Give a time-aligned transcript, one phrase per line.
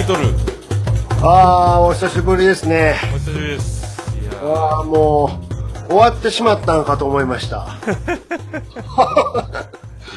[0.00, 0.20] メートル。
[1.22, 2.94] ああ、お久しぶりですね。
[3.12, 4.00] お久しぶりです。
[4.42, 5.28] ああ、も
[5.88, 7.66] う、終わってしまったのかと思いました。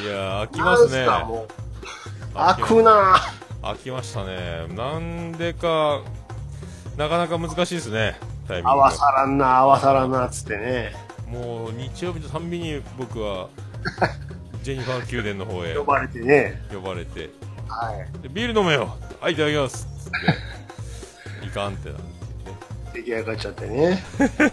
[0.02, 0.90] いやー飽きますね。
[0.90, 3.20] すくな
[3.62, 4.68] 飽きましたね。
[4.70, 6.00] なんでか、
[6.96, 8.18] なかなか難しいですね。
[8.48, 10.96] タイミングが合わさらんな、合わさらんな、つってね。
[11.28, 13.50] もう日曜日のたんびに僕は、
[14.64, 16.62] ジェニファー宮殿の方へ呼ばれてね。
[16.74, 17.32] 呼ばれて、
[17.68, 18.22] はい。
[18.22, 20.12] でビール飲めよはい、いただきますつっ
[21.42, 23.04] て、いかんってなるっていうね。
[23.04, 24.04] 出来上がっちゃってね。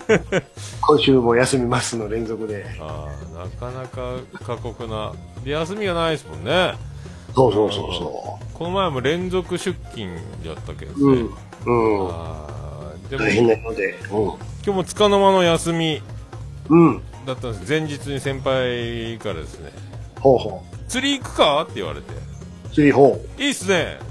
[0.80, 2.65] 今週も休みますの連続で。
[2.79, 5.12] ああ、なかなか過酷な。
[5.43, 6.74] で、休みがないですもんね。
[7.34, 11.16] そうそうそうそこの前も連続出勤やったけどう。
[11.16, 11.23] ね。
[11.66, 12.05] うん。
[12.05, 12.09] うん。
[12.09, 13.98] ああ、でも、大変なので。
[14.09, 16.01] 今日も束の間の休み
[16.68, 16.87] うん。
[16.91, 17.02] うん。
[17.27, 17.68] だったんです。
[17.68, 19.73] 前日に先輩からですね、
[20.21, 21.62] ほうほ釣り行くか？
[21.62, 22.68] って言われて、う。
[22.73, 24.05] 釣りほいいっすねう。
[24.05, 24.10] うん。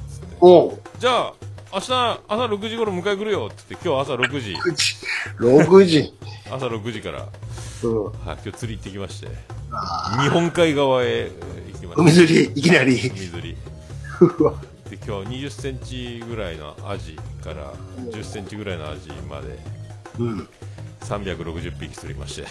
[0.99, 1.33] じゃあ、
[1.73, 4.95] 明日朝6時頃迎え来るよって言って、今日朝6時、6時。
[5.39, 6.13] 6時。
[6.49, 7.29] 朝6時から、はい、
[7.83, 8.11] うん。
[8.13, 9.27] 今日釣り行ってきまして、
[10.21, 11.29] 日本海側へ
[11.73, 12.01] 行きました。
[12.01, 12.97] 海釣り、いきなり。
[12.97, 13.57] 海釣り。
[14.21, 14.53] うわ
[14.89, 17.73] で、今日は20センチぐらいのアジから
[18.11, 19.59] 10センチぐらいのアジまで
[20.19, 20.49] うん。
[21.02, 22.47] 360匹釣りまして。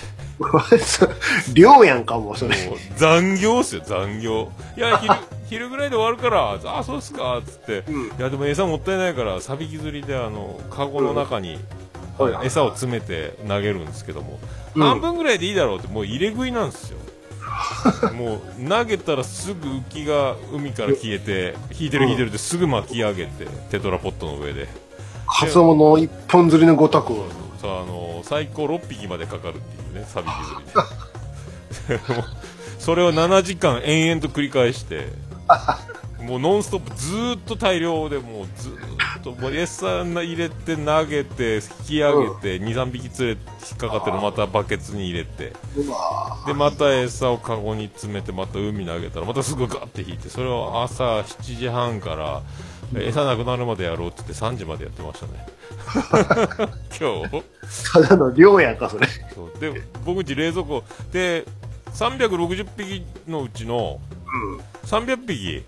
[1.55, 2.57] 量やんかも、それ。
[2.67, 4.51] もう残業っすよ、残業。
[4.77, 5.15] いや、昼、
[5.49, 7.85] 昼ぐらいで終わるから、あ、そうっすか、つって。
[7.91, 11.61] うんいや、でも餌もったいないから、サビキ釣りで、あの、カゴの中に、うん
[12.43, 14.41] 餌を詰めて投げるんですけども、
[14.75, 16.99] うん半分ぐらいでいいだろうって、もう入れ食いなんですよ。
[18.13, 24.69] もう、投げたらすぐ浮きが海から消えて、引いてる引いてるってすぐ巻き上げて、テトラポットの上で。
[25.27, 27.13] カツオの一本釣りのごとく。
[27.61, 30.35] さあ、あの、最高6匹までかかるっていうね、サビキ
[31.75, 32.39] 釣りで。
[32.79, 35.09] それを7時間延々と繰り返して、
[36.21, 43.41] もうノンストップずーっと大量でもうずーっともう餌入れて投げて引き上げて、2、3匹連れ
[43.71, 45.53] 引っかかってるのまたバケツに入れて、
[46.47, 52.43] で、また餌をカゴに詰めて、また海投げたら、またすぐガッて引いて、それを朝7時半から、
[52.97, 55.47] 餌なくなるまでやろうって言って3時までやってましたね。
[56.99, 57.45] 今日
[57.93, 59.07] ただの量やんか、それ。
[59.35, 60.83] そうで僕んち冷蔵庫
[61.13, 61.45] で
[61.93, 64.01] 360匹のうちの
[64.85, 65.65] 300匹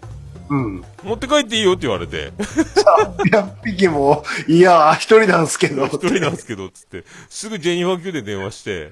[0.49, 0.65] うん。
[0.65, 0.85] うん。
[1.05, 5.87] 持って帰っていいよって言われて300匹も、いやー、一人なんすけど。
[5.87, 8.91] 一人なんですけどつってすぐジェニファー級で電話して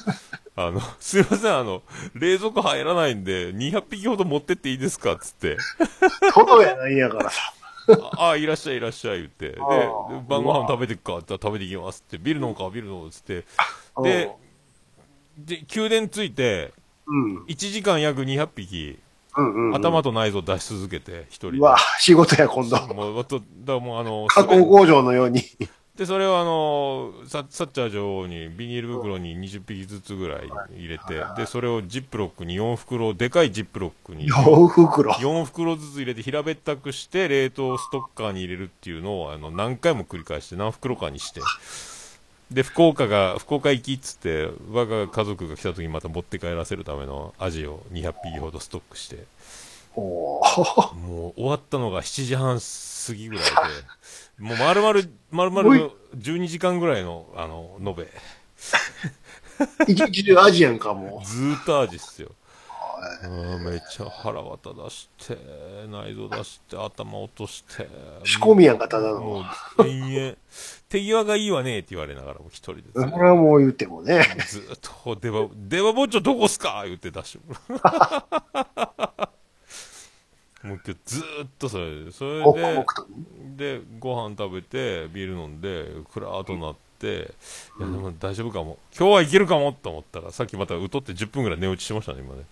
[0.56, 1.82] あのすいませんあの
[2.14, 5.56] 冷蔵庫入らないんで200匹ほど持ってっていいですかっつって
[6.34, 7.54] トドやないんやからさ。
[8.16, 9.56] ああいらっしゃいいらっしゃい言ってで
[10.28, 13.44] 晩ご飯食べてくかって言ったら食べていきますってビール飲むかビール飲むっつって
[14.02, 14.30] で
[15.38, 16.72] で宮殿着いて
[17.10, 17.44] うん。
[17.44, 18.98] 1時間約200匹
[19.36, 19.76] うんうん、うん。
[19.76, 21.58] 頭と内臓出し続けて、一人で。
[21.58, 22.76] うわ、仕事や、今度。
[22.94, 23.26] もう、
[23.64, 25.42] だもうあの、 加工工場のように。
[25.96, 34.30] で、それをあの、ササッチャー女王にビニール袋に20匹ずつぐらい入れて、で、それをジップロックに4袋、でかいジップロックに。
[34.30, 35.12] 4袋。
[35.12, 41.40] 4袋ずつ入れて平べったくして、冷凍ストッカーに入れるっていうのを、あの、何回も繰り返して、何袋かにして、
[42.50, 49.24] で、福岡が、福岡行きっつって、我が家族が来た時にまた持って帰らせるためのアジを200匹ほどストックして、
[50.94, 52.60] もう終わったのが7時半
[53.10, 53.50] 過ぎぐらいで、
[54.38, 55.00] もう丸々、
[55.30, 58.08] 丸々12時間ぐらいの、あの、延べ、
[59.92, 61.22] 一日中アジアンかも。
[61.24, 62.30] ずーっと味っすよ。
[63.24, 65.38] うんめっちゃ腹渡出して、
[65.88, 67.88] 内臓出して、頭落として、
[68.24, 69.44] 仕込みやんか、ただもの。
[69.78, 70.36] う、延々、
[70.90, 74.22] 手際がいいわねって言われながらも一人でずそれはもう言ってもね。
[74.46, 78.24] ずーっと、出羽、出羽包丁どこっすか言って出してもら
[79.24, 79.39] う
[80.62, 83.06] もう今日ずーっとそれで、それ黙
[83.56, 83.78] で。
[83.78, 92.42] でご飯食べてビール飲んでクラーっとなって、いやでも大丈夫かも今日はいけるかもと思ったらさっきまたうとって10分ぐらい寝落ちしましたね今ね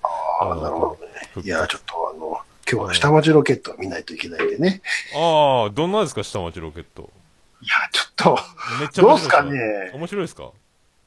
[0.41, 1.13] ああ、なるほどね。
[1.35, 2.39] 復いや、ちょっとあの、
[2.71, 4.81] 今日は下町ロケットを見ないといけないんでね。
[5.15, 7.11] ああどんなですか下町ロケット？
[7.61, 8.39] いや、ちょっと、
[8.79, 9.91] めっちゃどう面白いすかね。
[9.93, 10.51] 面白いですか？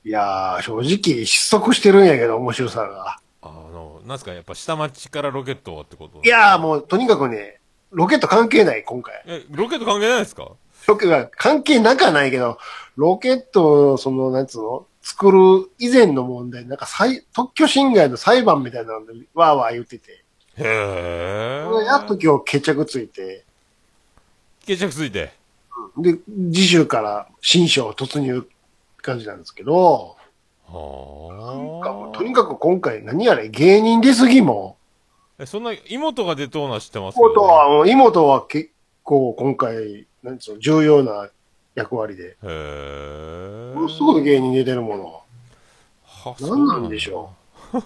[0.04, 3.18] いやー、正直失速してるんやけど、面白さが。
[3.44, 6.22] あのなんですかやっぱ下町からロケットはってこと？
[6.24, 7.60] いやー、もう、とにかくね、
[7.92, 9.24] ロケット関係ない、今回。
[9.26, 10.52] えロケット関係ないですか？
[10.88, 12.58] ロケが関係なくはないけど、
[12.96, 15.38] ロケットを、その、なんつうの作る
[15.80, 20.24] 以前の問題、なんか裁、特許侵害の裁判みたいなので、わーわー言ってて。
[20.58, 23.46] へえやっと今日決着ついて、
[24.66, 25.32] 決着ついて。
[25.98, 26.18] で、
[26.54, 28.48] 次週から新章突入
[29.02, 30.18] 感じなんですけど、
[30.72, 34.78] なんかもはうとにかく今回何やら芸人出過ぎも、
[35.38, 37.16] あえそんな妹が出とうな知ってます？
[37.16, 38.70] けど妹は、妹は結
[39.04, 41.30] 構今回、なんつうの、重要な
[41.76, 42.24] 役割で。
[42.24, 43.74] へえ。
[43.76, 45.22] ものすごい芸人出てるもの。
[46.04, 47.34] は何なんでしょ
[47.74, 47.78] う。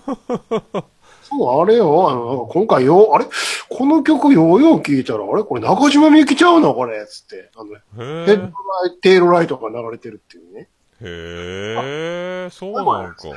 [1.24, 3.26] そう、あれよ、あの、今回よ、あれ？
[3.70, 5.44] この曲ようよう聞いたら、あれ？
[5.44, 6.76] これ中島みゆきちゃうの？
[6.76, 7.50] これつって。
[7.56, 7.80] あの、う。
[8.26, 10.68] ヘッドラへイト、テールライトが流れてるっていうね。
[11.02, 12.46] え。
[12.46, 13.28] へえ、そうなんか。
[13.30, 13.36] は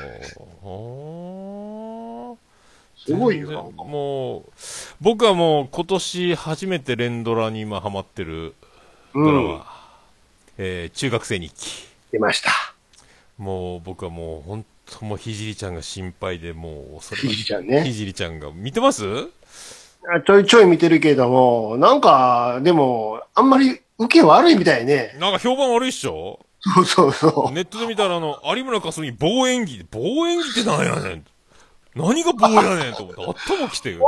[2.35, 2.37] あ。
[2.97, 3.73] すごいよ。
[3.77, 4.45] もう、
[5.01, 8.55] 僕はもう今年初めて連ドラに今ハマってる
[9.15, 9.61] ドラマ、うん。
[10.59, 11.87] えー中学生日記。
[12.13, 12.51] 出ました。
[13.39, 19.05] もう僕はもう本当もうひじりちゃんが心配でもう恐れひじりちゃんねひじりちゃんが見てます？
[20.11, 25.15] あちょいちょい見てるけども、なんか、でも、あんまり受け悪いみたいね。
[25.19, 26.41] なんか評判悪いっしょ？
[26.75, 27.53] そうそうそう。
[27.53, 29.87] ネットで見たらあの、有村架純棒演技。
[29.91, 31.25] 棒演技ってなんやねん。
[31.95, 33.99] 何が棒やねんと思って、頭きてよ。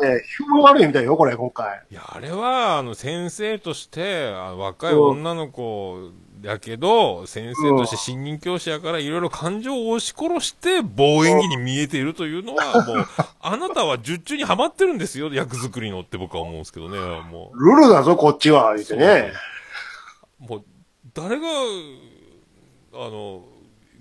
[0.00, 1.82] なんかね、評判悪いみたいよ、これ、今回。
[1.90, 6.10] いや、あれは、あの、先生として、あ若い女の子
[6.42, 13.06] やけど、先生として新任教師やから、いろいろ感情を押し殺して、棒演技に見えているというのは、 もう、
[13.40, 16.98] あなたは術中にはまってるんですよ、役作りのって僕は思うんですけどね、
[17.30, 19.32] もルルだぞ、こっちは、言ってね。
[20.40, 20.64] う、もう、
[21.12, 21.46] 誰が、
[22.94, 23.44] あの、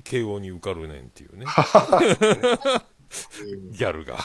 [0.04, 1.46] 慶応に受かるねんっていうね。
[3.72, 4.18] ギャルが。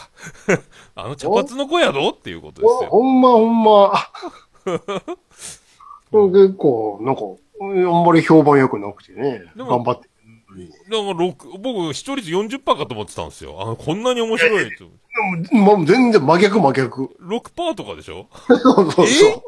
[0.94, 2.90] あの茶髪の子やどっていうことですよ。
[2.90, 3.92] ほんまほんま。
[6.10, 7.22] 結構、なんか、
[7.60, 7.64] あ
[8.02, 9.42] んまり評判良くなくてね。
[9.56, 10.08] でも頑張って。
[10.08, 13.60] だから6、僕、視聴率40%かと思ってたんですよ。
[13.60, 14.70] あの、こんなに面白い。
[14.70, 14.76] で
[15.52, 17.04] も、全然真逆真逆。
[17.20, 18.28] 6%とかでしょ？
[18.48, 18.58] そう
[18.90, 19.42] そうそう。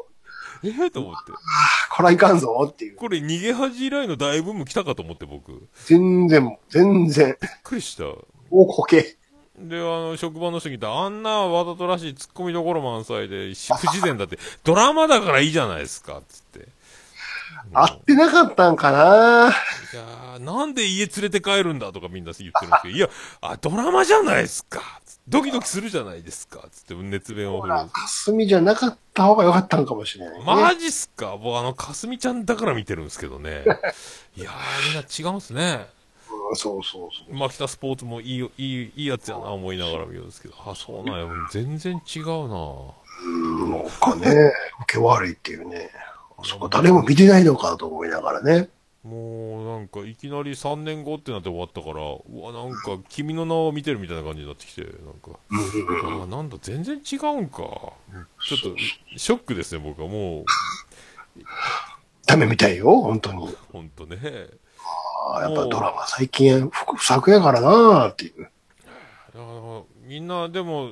[0.63, 1.31] ええと思って。
[1.31, 2.95] これはいかんぞっていう。
[2.95, 5.51] これ逃げ恥以来の大ブーム来たかと思って僕。
[5.51, 7.37] びっ全然、全然。
[7.63, 8.05] くりした。
[8.49, 9.17] 大こけ。
[9.57, 16.67] で、あの、職場の人に言ったら、あんなわざとらしい突っ込みどころ満載で、不自然だって、ドラマだからいいじゃないですか、つって。
[17.73, 18.97] 合ってなかったんかな
[19.93, 23.09] いやー、なんで家連れて帰るんだとかみんな言ってるんですけど、いや、
[23.41, 24.81] あ、ドラマじゃないですか
[25.27, 27.93] ドキドキするじゃないですかつって熱弁を振るんです
[28.25, 30.45] 霞じゃなかった方が良かったんかもしれない、ね。
[30.45, 31.37] マジっすか？
[31.37, 33.63] 僕あの、かすみちゃんだから見てるんですけどね。
[34.35, 35.87] いやー、みんな違うんすね。
[36.29, 37.33] うんそうそうそう。
[37.33, 40.55] マキタスポーツもいいよ、いい、いいやつやな思いながら見るんですけど。
[40.65, 41.27] あ、そうなんや。
[41.51, 42.91] 全然違うな
[43.23, 43.27] う
[43.67, 44.51] ん、なんかね、
[44.83, 45.89] 受け悪いっていうね。
[46.43, 48.67] そこ誰も見てないのかと思いながらね。
[49.03, 55.39] もう、なんか、いきなり3年後ってなって終わったから、うわ、なんか、君の名を見てるみたいな感じになってきて、なんか、
[56.23, 57.57] あなんだ、全然違うんか。
[57.57, 57.95] ちょっ
[58.61, 58.75] と、
[59.17, 60.45] ショックですね、僕はもう、
[62.27, 63.55] ダメみたいよ、本当に。
[63.71, 64.17] ほんとね。
[65.33, 66.69] ああ、やっぱドラマ最近
[66.99, 68.43] 作やからなーっていう。
[68.43, 68.51] だか
[69.33, 70.91] らみんな、でも、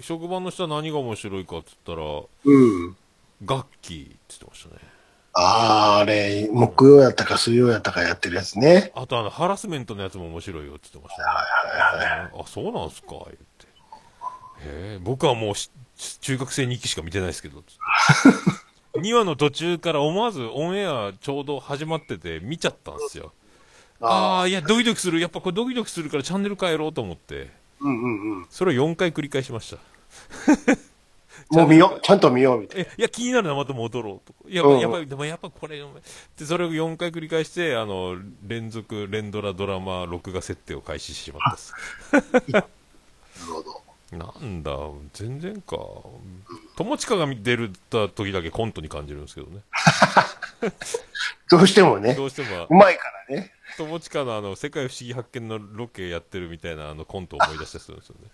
[0.00, 2.96] 職場の人は何が面白いかって言ったら、うん。
[3.46, 4.80] 楽器って言ってましたね。
[5.40, 8.90] ああ、あれ、木曜やったか水曜やったかやってるやつね。
[8.96, 12.30] あとあの、ハラスメントのやつも面白いよって言ってましたね。
[12.42, 13.08] あ、そうなんすか？
[13.10, 13.36] 言って。
[13.36, 15.70] へえ、僕はもうし
[16.20, 17.62] 中学生2期しか見てないですけど。
[17.62, 17.64] つっ
[18.94, 23.32] て 2話の途中から思わずオンエアちょうど始まってて見ちゃったんですよ。
[24.00, 25.20] ああー、いや、ドキドキする。
[25.20, 27.50] やっぱこれドキドキするからチャンネル変えろうと思って。
[27.80, 28.46] うんうんうん。
[28.50, 29.78] それを4回繰り返しました。
[31.50, 32.00] もう見よう。
[32.02, 34.48] ちゃんと見よう、みたいえ、いや、気になるな、また戻ろうと。
[34.48, 35.82] いや、うんやっぱり、でもやっぱこれ、
[36.36, 42.52] で、それを4回繰り返して、あの、連続、連ドラ、ドラマ、録画設定を開始しまったです。
[42.52, 42.60] な。
[42.60, 42.66] な
[43.46, 43.87] るほど。
[44.12, 44.72] なんだ、
[45.12, 45.76] 全然か。
[46.76, 49.60] 友近が出るた時だけコントに感じるんですけどね。
[51.50, 53.52] どうしてもねど、うしてもう、まいからね。
[53.76, 58.30] 友近のあの、世界不思議発見のロケやってるみたいなあのコントを思い出したりするんですよね。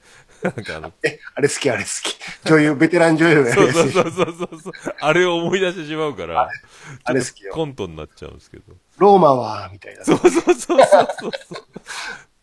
[0.57, 2.17] なんかあの、え、あれ好き、あれ好き。
[2.49, 4.73] 女優、ベテラン女優がやそうるそうそうそうそうそう。
[5.01, 6.49] あれを思い出してしまうから、
[7.03, 8.75] あれ好きよコントになっちゃうんですけど。
[8.99, 10.05] ローマは、みたいな。
[10.05, 11.33] そうそうそうそうそう。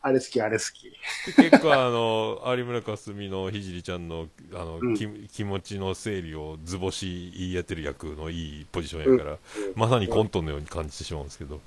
[0.04, 0.92] あれ好き、あれ好き。
[1.36, 9.38] 結構あの、有村架純のひじりちゃんの、あの、うんき気持ちの整理を図星言い当てる役のいいポジションやから、
[9.76, 11.62] まさにコントのように感じてしまうんですけど。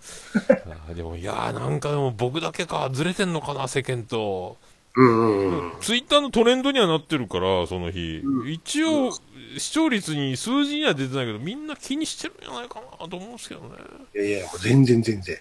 [0.49, 4.57] あーでも、いやーなんかでも僕だけか、ずれてんのかな、世間と。
[4.97, 5.23] うんう
[5.53, 5.81] んうん。
[5.81, 8.21] ツイッターのトレンドにはなってるから、その日。
[8.47, 9.12] 一応、
[9.59, 13.69] 視聴率に数字には出てないけど、みんな気にしてるんじゃないかなと思うんですけどね。
[14.14, 15.38] いやいや、全然全然。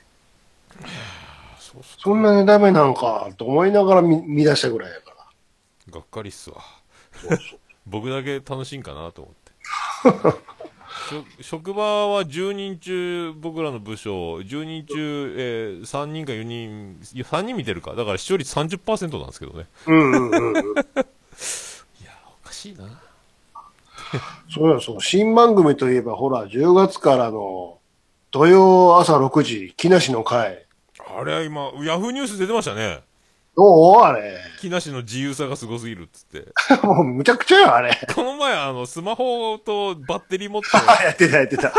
[1.74, 5.94] あそうっすそんなにダメなんか、と思いながら見見出したぐらいやから。
[5.94, 6.58] がっかりっすわ。
[7.14, 7.60] そうそう。
[7.86, 10.44] 僕だけ楽しいんかなと思って。
[11.42, 17.94] 職場は10人中、僕らの部署、10人中、えー3人か4人、いや3人見てるか。
[17.94, 19.68] だから視聴率30%なんですけどね。
[19.88, 20.56] うんうんうんうん。
[20.64, 20.64] い
[22.06, 22.12] や、
[22.42, 23.02] おかしいな。
[24.50, 25.02] そうや、そう。
[25.02, 27.80] 新番組といえば、ほら、10月からの
[28.32, 30.66] 土曜朝6時、木梨の会。
[31.18, 33.02] あれは今、ヤフーニュース出てましたね。
[33.56, 33.96] どう？
[34.02, 34.38] あれ。
[34.60, 36.48] 木梨の自由さがすごすぎるっつって。
[36.86, 37.98] もうむちゃくちゃよ、あれ。
[38.16, 40.70] この前、あの、スマホとバッテリー持って、
[41.06, 41.72] やってた、やってた。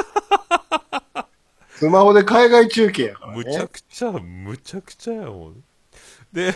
[1.71, 3.39] スマホで海外中継やからね。
[3.39, 5.65] むちゃくちゃ、むちゃくちゃやもん。
[6.33, 6.53] で、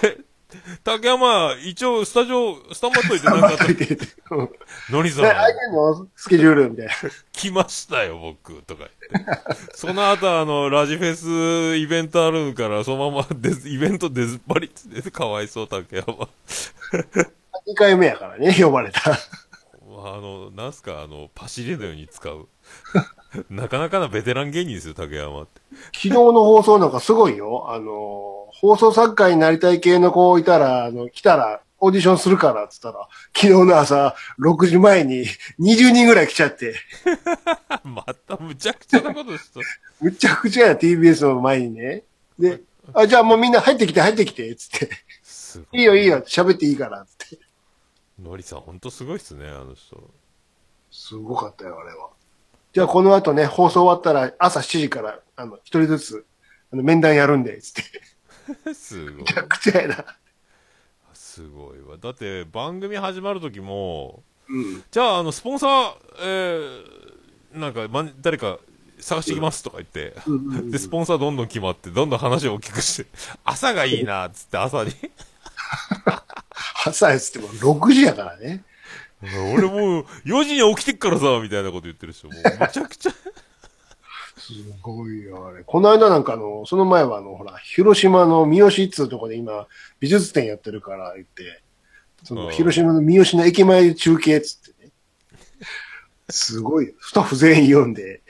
[0.83, 4.51] 竹山、一応、スタジオ、スタンバっといてなんかあったら待っ、といてうん
[4.91, 6.93] のりさんで、、相手のスケジュールみたいな。
[7.33, 9.77] 来ましたよ、僕、とか言って。
[9.77, 16.29] その後、あの、ラジフェスイベントあるから、そのままデズイベント出ずっぱりって、かわいそう、竹山。
[17.67, 19.11] 2回目やからね、呼ばれた。
[19.11, 19.17] ま
[20.11, 22.49] あ、あの、なんすか、あの、パシリのように使う。
[23.51, 25.61] なかなかなベテラン芸人ですよ、竹山って。
[25.93, 27.71] 昨日の放送なんかすごいよ。
[27.71, 35.25] あの、放送作家になりたい系の子いたら、あの、来たら、オーディションするから、つったら、昨日の朝、6時前に
[35.61, 36.75] 20人ぐらい来ちゃって、
[37.85, 39.61] またむちゃくちゃなことした。
[40.01, 42.03] むちゃくちゃや、TBS の前にね。
[42.39, 42.61] で、
[42.93, 44.91] あ、じゃあもうみんな入ってきて、入ってきて、つって。
[45.73, 47.39] いいよ、いいよ、喋っていいから、つって。
[48.21, 50.11] のりさん、ほんとすごいっすね、あの人。
[50.91, 52.09] すごかったよ、あれは。
[52.73, 56.27] じゃあこの後ね、放送終わったら朝7時から、あの、一人ずつ、
[56.73, 57.83] あの、面談やるんで、つって。
[58.75, 59.25] すごいむ。
[59.25, 60.05] ちゃくちゃやな。
[61.15, 61.97] すごいわ。
[61.99, 64.85] だって、番組始まる時も、うん。
[64.91, 68.59] じゃあ、あの、スポンサー、えー、なんか、ま、誰か
[69.01, 73.11] 探してきますとか言って、うんうんうんで、スポンサーどんどん決まって、どんどん話を大きくして、
[73.45, 74.93] 朝がいいな、つって朝に。
[76.87, 78.65] 朝やつっても6時やからね。
[79.55, 83.13] 俺もう、4時に起きてっからさ、みたいなこと言ってる人、もう、むちゃくちゃ。
[84.39, 84.53] す
[84.83, 85.65] ごいよ、あれ。
[85.65, 89.67] この間なんかあの、その前はあの、ほら、広島の三好っつうとこで今、
[90.01, 91.63] 美術展やってるから言って、
[92.25, 94.91] その、うん広島の三好の駅前中継っつってね。
[96.31, 96.95] すごい。
[97.01, 98.23] スタッフ全員読んで、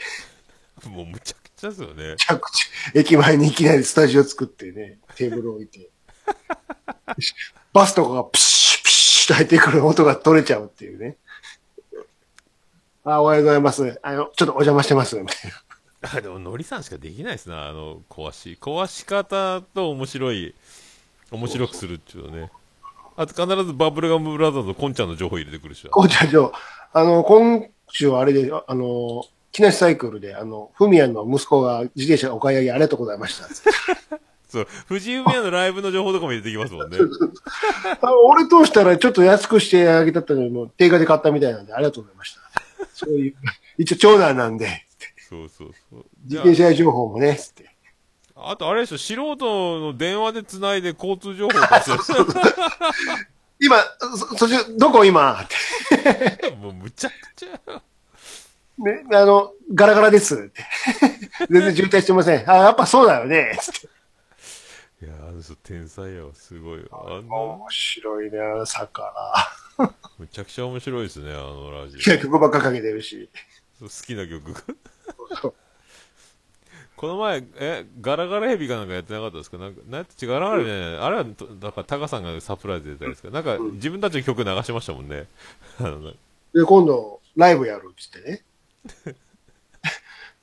[0.87, 2.15] もうむちゃくちゃですよね。
[2.17, 5.91] 着地、駅前にいきなりスタジオ作ってね、テーブル置いて。
[7.73, 11.17] バスとかがピシッピシッと入ってくる音が取れちゃうっていうね。
[13.05, 13.99] あ、おはようございます。
[14.03, 15.17] あの、ちょっとお邪魔してます。
[15.19, 15.63] みたいな。
[16.03, 18.57] あ、でも、のりさんしかできないですな、あの、壊し。
[18.61, 20.55] 壊し方と面白い、
[21.31, 22.51] 面白くするっていうのね。
[23.17, 25.89] あと必ずバブルガムブラザーズのコンちゃんの情報入れてくるし。
[25.89, 26.51] こうちゃん、
[26.93, 33.49] あの、今週はあれで、あの、木梨サイクルで、あの、フミヤの息子が自転車お買い上げありがとうございました。
[34.49, 36.99] そう、藤井フミヤのライブの情報とかも入れてきますもんね。
[38.01, 42.41] あ俺通したらちょっと安くしてあげたったのに、もう定価で買ったみたいなんで、ありがとうございました。
[42.95, 43.35] そういう、
[43.79, 44.87] 一応長男なんで、
[45.29, 46.05] そうそうそう。
[46.25, 47.71] 自転車情報もね、つって。
[48.35, 52.13] あ、あとあれでしょ、素人の電話で繋いで交通情報出す。
[53.61, 55.43] 今、そ、そっち、どこ今？
[55.43, 55.47] っ
[56.41, 56.51] て。
[56.53, 57.83] もうむちゃくちゃ。
[58.79, 60.51] ね、あの、ガラガラです。
[61.51, 62.51] 全然渋滞してません。
[62.51, 63.59] あ、やっぱそうだよね。
[63.61, 63.89] つって。
[65.05, 66.87] いやー、あの人天才やわ、すごいわ。
[66.93, 69.13] あ面白いね、朝か
[69.79, 69.93] ら。
[70.19, 73.29] むちゃくちゃ面白いですね、あのラジ好きな曲ばっかかけてるし。
[73.81, 73.85] オ。
[73.85, 74.55] 好きな曲。
[74.55, 74.77] そう
[76.97, 79.57] この前、え、ガラガラヘビかなんかやってなかったですか？
[79.59, 83.31] なんか、なんて違う、ガラガラヘビね、あれは、とだから、タカさんがサプライズで出たんですか。
[83.31, 85.27] なんか、自分たちの曲流してましたもんね。
[86.55, 88.43] で、今度、ライブやるっつってね。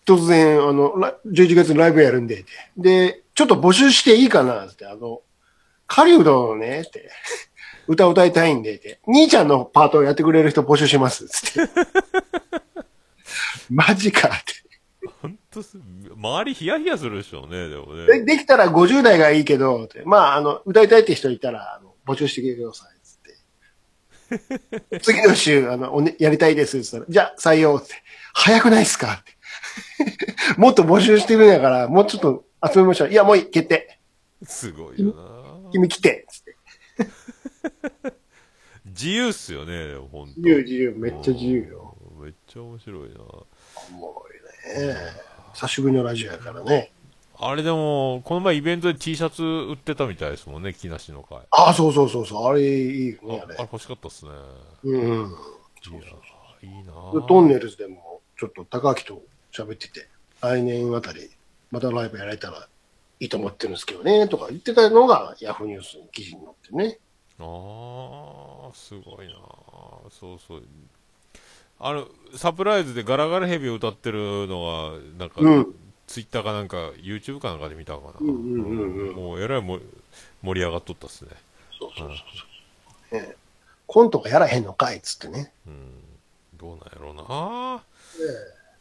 [0.06, 2.46] 突然、あの、ら11月にライブやるんで、
[2.78, 5.22] で、ちょっと募集していいかなって、あの、
[5.88, 7.10] 狩人のね、って、
[7.88, 11.72] 歌歌いたいんで、って、兄ちゃんのパートをやってくれる人募集します、つって。
[13.70, 14.54] マジかって。
[15.22, 15.78] ほんとす、
[16.16, 18.26] 周りヒヤヒヤするでしょうね、でもでね。
[18.26, 23.20] できたら50代がいいけど、まあ、あの、歌いたいって人いたら、あの、募集してください、つ
[24.40, 25.00] って。
[25.00, 27.94] 次の週、あの、おね、やりたいです、つったら、じゃあ採用って。
[28.34, 29.36] 早くないっすかって。
[30.58, 33.10] もっと募集してるんやから、もうちょっと集めましょう。
[33.10, 34.00] いや、もういい、決定。
[34.44, 36.56] すごいよな君来て、つって。
[38.86, 40.40] 自由っすよね、でもほんと。
[40.40, 41.98] 自由、自由、めっちゃ自由よ。
[42.18, 42.24] うん。
[42.24, 43.16] めっちゃ面白いな。
[43.90, 44.26] おもろ
[44.84, 44.96] いね。
[45.54, 46.92] 久しぶりのラジオやからね。
[47.38, 51.40] あれでも、この前イベントで T シャツ売ってたみたいですもんね、木梨の会。
[51.52, 52.46] ああ、そうそうそうそう。
[52.48, 53.56] あれ、いいよね、あれ。
[53.56, 54.32] ああれ欲しかったっすね。
[54.84, 55.08] うんうん。
[55.08, 56.00] いや
[56.64, 60.08] いいなでトンネルズでも、ちょっと高明と喋ってて、
[60.42, 61.30] 来年あたり、
[61.72, 62.68] またライブやられたら
[63.20, 67.00] いいと思ってるんですけどね、とか言ってたのが、ヤフーニュースの記事に載ってね。
[67.40, 69.34] ああ、すごいな
[70.10, 70.64] そうそう。
[71.80, 75.76] あの、サプライズでガラガラヘビを歌ってるのは、なんか、うん
[76.08, 78.14] ツイッターかなんか、YouTube かなんかで見たかな。
[78.20, 79.80] うんうんうんうんもう、えらいも
[80.44, 81.32] 盛り上がっとったっすね。
[81.80, 82.18] そうそうそう
[83.12, 83.22] そう。
[83.22, 83.36] ね
[83.88, 85.52] コントがやらへんのかいっつってね。
[85.68, 85.92] うん。
[86.58, 87.84] どうなんやろうな。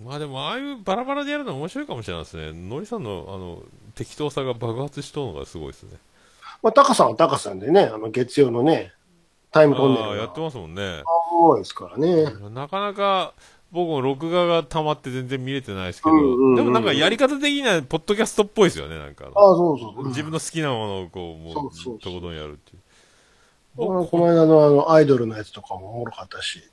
[0.01, 2.53] まあでも、ああいうバラバラでやるのは面白いかもしれないですね。
[2.53, 3.63] のりさんの、あの、
[3.95, 5.97] 適当さが爆発しとるのがすごいですね。
[6.63, 8.93] まあ、タカさんはタカさんでね、あの、月曜のね、
[9.55, 11.05] タイムトンネルやってますもんね。
[11.31, 12.25] 多いですからね。
[12.51, 13.35] なかなか、
[13.71, 20.09] 僕も録画が溜まって全然見れてないですけど、うんうんうんでもなんかやり方的には、ポッドキャストっぽいですよね、なんかあそうそうそう。
[20.09, 22.79] 自分の好きなものをこう、もう、とことんやるっていう。
[23.77, 26.69] この僕この間のあの、アイドルのやつとかもおもろかったし。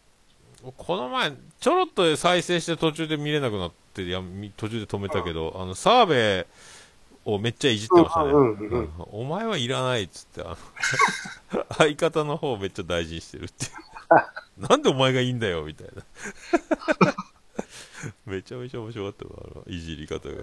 [0.75, 6.47] この前、ちょろっと再生して途中で見れなくなってやみ途中で止めたけど、あの、澤部
[7.25, 8.31] をめっちゃいじってましたね。
[9.11, 10.57] お前はいらないっつって、あ
[11.53, 13.67] の 相方の方をめっちゃ大事にしてるって。
[14.57, 16.03] なんでお前がいいんだよ、みたいな。
[18.25, 20.35] めちゃめちゃ面白かったわ、あの、いじり方が。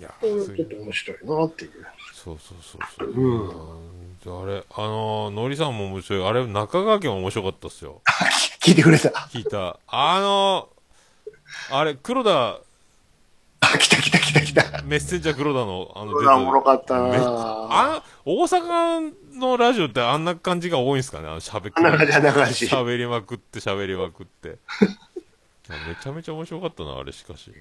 [0.00, 1.86] いや、ちょっと面白いなっていう。
[2.14, 3.10] そうそうそうそう。
[3.10, 6.26] うんうん、あれ、あのー、のりさんも面白い。
[6.26, 8.00] あれ、中川家も面白かったっすよ。
[8.62, 9.10] 聞いてくれた。
[9.30, 9.78] 聞いた。
[9.86, 12.60] あのー、あれ、黒田、
[13.74, 14.82] あ、来た来た来た来た。
[14.82, 21.28] メッセンジャー黒田の、あの、うわおもろかったなあ大阪のラジオってあんな感じが多いんですかね？
[21.28, 24.58] あの、喋っあんな感じあんな感じ喋りまくって喋りまくって。
[25.70, 27.48] めちゃめちゃ面白かったな、あれしかし。
[27.48, 27.54] い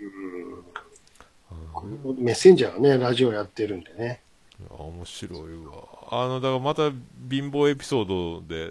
[2.18, 4.22] メッセンジャーはね、ラジオやってるんでね。
[4.60, 5.84] や面白いわ。
[6.12, 6.90] あの、だからまた
[7.30, 8.68] 貧乏エピソードで、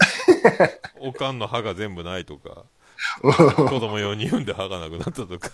[1.00, 2.64] おかんの歯が全部ないとか、
[3.22, 5.50] 子供4人産んで歯がなくなったとか、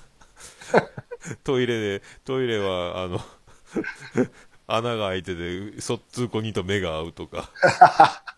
[1.44, 3.20] トイレで、トイレは、あの、
[4.66, 7.50] 穴が開いてて、そっつう子にと目が合うとか。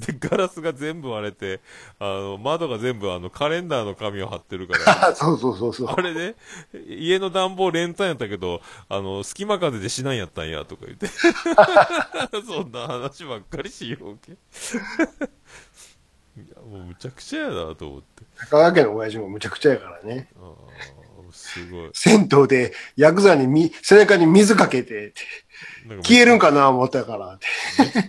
[0.00, 1.60] で、ガラスが全部割れて、
[1.98, 5.88] あの、窓が全部あの、カレンダーの紙を貼ってるから、あ そうそうそうそう。
[5.88, 6.36] あれね、
[6.88, 11.06] 家の暖房連単やったけど、あの、隙間風でしないんやったんや、とか言って。
[12.46, 14.32] そんな話ばっかりしようけ。
[14.32, 14.36] い
[16.48, 18.24] や、もうむちゃくちゃやな、と思って。
[18.36, 20.28] 高川家の親父もむちゃくちゃやからね。
[20.36, 20.69] ああ、
[21.32, 21.90] すごい。
[21.94, 25.12] 銭湯でヤクザにみ背中に水かけて、
[26.02, 27.46] 消えるんかな思ったからって。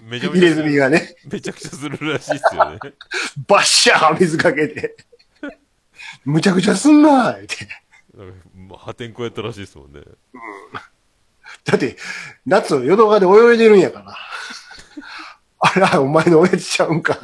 [0.03, 2.79] めちゃ入れめちゃ墨がね、めちゃくちゃするらしいっすよね。
[3.47, 4.95] バッシャー水かけて。
[6.25, 7.67] むちゃくちゃすんなーって。
[8.77, 10.01] 破天荒やったらしいですもんね。
[11.63, 11.95] だって、
[12.45, 14.17] 夏の淀川で泳いでるんやから。
[15.59, 17.19] あら、お前の親父ちゃうんか。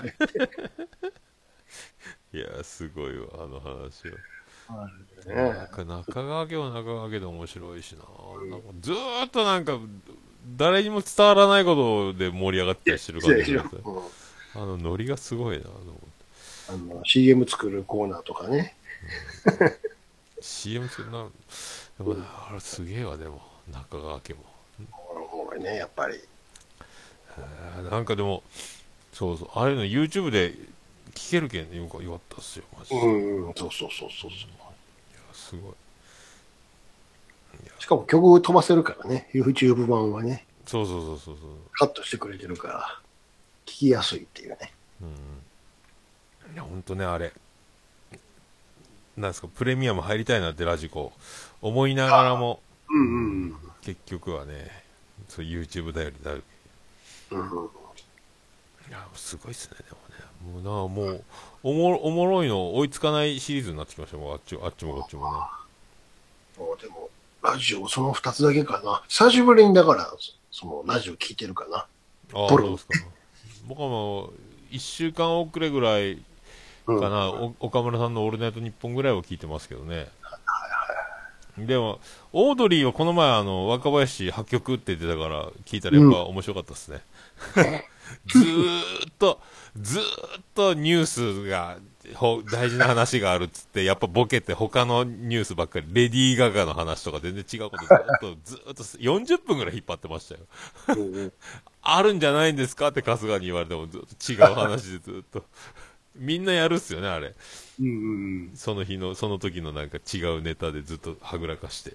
[2.33, 4.07] いや、すごいわ、あの話
[4.67, 4.89] は。
[5.27, 7.99] ねなんか中川家は中川家で面白いしな。
[8.49, 9.79] なんかずーっとなんか、
[10.55, 14.01] 誰にも伝わらないことで盛り上がったりしてる感じがしてうん
[14.55, 16.93] あの、ノリがすごいな、と思って。
[16.93, 18.75] あの、CM 作るコーナーとかね。
[20.41, 21.27] CM 作るな、
[21.99, 22.15] でも
[22.49, 24.39] あれすげえわ、でも、中川家も。
[25.33, 26.19] おもろいね、やっぱり。
[27.91, 28.41] なんかでも、
[29.13, 30.53] そうそう、ああいうの YouTube で
[31.13, 33.01] 聞けるけんよかよかったっすよ、マジで。
[33.01, 34.66] うん、そうそうそうそうそう。
[35.49, 35.73] すごい。
[37.79, 41.49] しかも曲飛ばせるからね、YouTube 版はね、そうそうそうそうそう。
[41.73, 42.99] カットしてくれてるから、
[43.65, 44.73] 聞きやすいっていうね。
[46.53, 47.31] いや、ほんとね、あれ。
[49.15, 51.13] なんですか、プレミアム入りたいなってラジコ、
[51.61, 54.69] 思いながらも、うんうん結局はね、
[55.29, 56.43] そう YouTube 頼りになる。
[57.31, 57.39] うん。
[57.39, 57.69] うん
[58.89, 60.06] いや、すごいっすね、でもね。
[60.43, 61.23] もうな、もう、
[61.63, 65.37] おもろおもろいの追いつかないシリーズになってきましたもうあっちあっちもこっちもね。
[66.57, 67.09] もうでも、
[67.41, 69.03] ラジオその二つだけかな。
[69.07, 70.11] 久しぶりにだから、
[70.51, 71.77] そのラジオ聞いてるかな。
[72.33, 72.93] ああ、そうですか？
[73.67, 74.33] 僕はもう、
[74.71, 76.21] 1週間遅れぐらい
[76.87, 76.99] うん。
[77.01, 80.07] かな、お岡村さんのオールナイトニッポンぐらいは聞いてますけどね。
[81.57, 81.99] でも、
[82.33, 87.01] オードリーはこの前、あの、若林破局って言ってたから、聞いたらやっぱ面白かったですね。
[88.27, 89.41] ずーっと、
[89.81, 90.05] ずーっ
[90.55, 91.77] とニュースが、
[92.15, 100.41] ほ大事な話があるっつって、やっぱボケて他のニュースばっかり、レディー・ガガの話とか全然違うことずっと、 ずーっと40分ぐらい引っ張ってましたよ。
[101.81, 105.45] あるんじゃないんですかって春日に言われてもずっと違う話でずっと。
[106.15, 107.35] みんなやるっすよね、あれ。
[107.79, 107.89] うんう
[108.47, 111.93] んその日の、その時のなんか違うネタでずっとはぐらかして。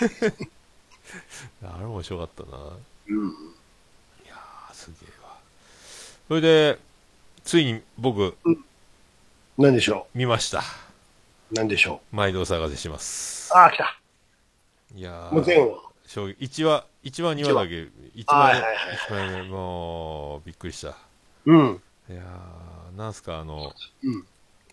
[1.62, 2.58] あれ面白かったな。
[3.08, 3.28] うん。
[3.28, 3.32] い
[4.28, 5.38] やー、すげえわ。
[6.28, 6.78] それで、
[7.44, 8.34] ついに僕、
[9.58, 10.60] 何でしょ見ました。
[10.60, 10.62] う
[11.52, 13.56] 何でしょ毎度お探せしますう。。
[13.56, 14.00] ああ、来た。
[14.94, 15.76] いやもう全ー、話。
[16.06, 16.42] 衝撃。
[16.42, 20.96] 1話、1話2話だけ、1話はいはいはい一話目、もう、びっくりした。
[21.44, 21.82] うん。
[22.08, 24.26] いやー、なんすか、あの、うん。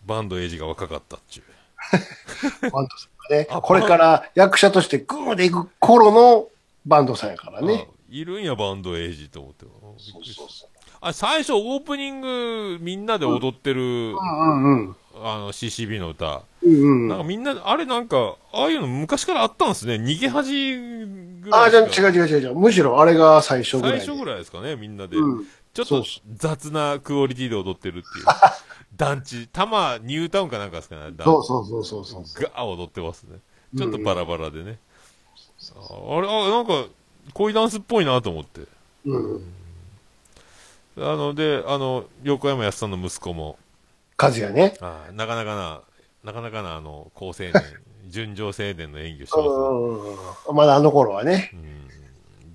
[0.05, 2.71] バンドエイジが若かったっちゅう。
[2.71, 6.47] バンドさんがねあ、これから役者としてグーでいく頃の
[6.85, 7.87] バンドさんやからね。
[7.89, 9.65] あいるんや、バンドエイジと思って。
[9.65, 10.70] びっそうそうそう。
[11.01, 14.95] あ、最初オープニングみんなで踊ってる、うんうんうん。
[15.15, 16.43] ああの CCB の歌。
[16.63, 17.07] うんうん。
[17.07, 19.95] なんかみんな、あれなんか、ああいうの昔からあったんですね。
[19.95, 20.75] 逃げ恥
[21.41, 22.07] ぐらいああ、じゃ。
[22.09, 22.55] 違う違う違う違う。
[22.55, 23.99] むしろあれが最初ぐらいで。
[23.99, 25.17] 最初ぐらいですかね、みんなで。
[25.17, 25.45] うん。
[25.73, 26.03] ちょっと
[26.35, 28.25] 雑なクオリティで踊ってるっていう。
[28.95, 31.13] 団地、多摩ニュータウンかなんかですかね。
[31.23, 32.23] そうそうそうそうそう。
[32.35, 33.39] ガー踊ってますね。
[33.75, 34.77] ちょっとバラバラでね。
[35.75, 36.85] ああれ、あ、なんか、
[37.33, 38.61] 恋ダンスっぽいなと思って。
[39.05, 39.41] うん。
[41.01, 43.57] あの、で、あの、横山やすさんの息子も、
[44.17, 44.75] 和也ね。
[44.81, 45.81] あなかなかな、
[46.23, 47.53] なかなかな、あの、高青年、
[48.07, 49.55] 純情青年の演技をしてますね。
[50.49, 50.55] うん。
[50.55, 51.51] まだあの頃はね。
[51.53, 51.81] うん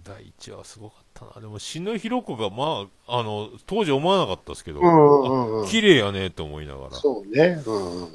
[0.07, 1.41] 第一話すごかったな。
[1.41, 6.91] でも、死ぬひろ子が、まあ、あの、当時思わなかったですけど、うんうんうんあ綺麗やねって思いながら。
[6.93, 7.61] そうね。
[7.67, 8.03] うん。
[8.03, 8.09] うん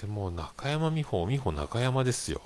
[0.00, 2.40] でも、中山美穂、美穂中山ですよ。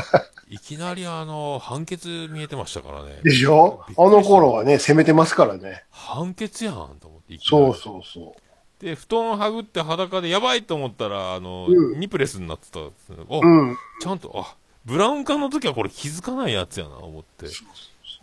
[0.48, 3.20] いきなりあの、判決見えてましたからね。
[3.24, 3.84] でしょ？
[3.88, 5.84] あの頃はね、攻めてますからね。
[5.90, 7.34] 判決やんと思って。
[7.34, 8.84] いきなりそうそうそう。
[8.84, 12.80] で、布団はぐって裸でやばいと思ったら、あの、うんニプレスになってた。
[12.80, 12.82] あ、
[13.42, 13.76] うん。
[14.00, 14.54] ちゃんと、あ、
[14.84, 17.46] ブラウン管の時はこれ気づかないやつやな、思って。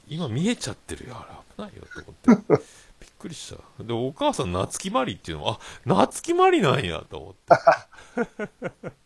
[0.08, 2.64] 今見えちゃってるよ、あれ危ないよ、と思って。
[3.02, 3.84] びっくりした。
[3.84, 8.92] で、お母さん、夏木マリっていうのも、あ、夏木マリなんや、と思って。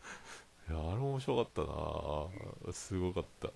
[0.70, 3.50] いや、あれ面白かったなすごかった。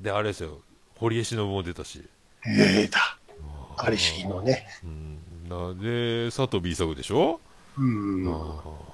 [0.00, 0.58] で、あれですよ、
[0.96, 2.02] 堀江忍も出たし。
[2.46, 3.18] ええだ。
[3.76, 4.66] ありしきのね。
[4.84, 5.18] うん。
[5.48, 7.40] なで、佐藤 B 作でしょ？
[7.78, 8.24] うん。
[8.24, 8.86] も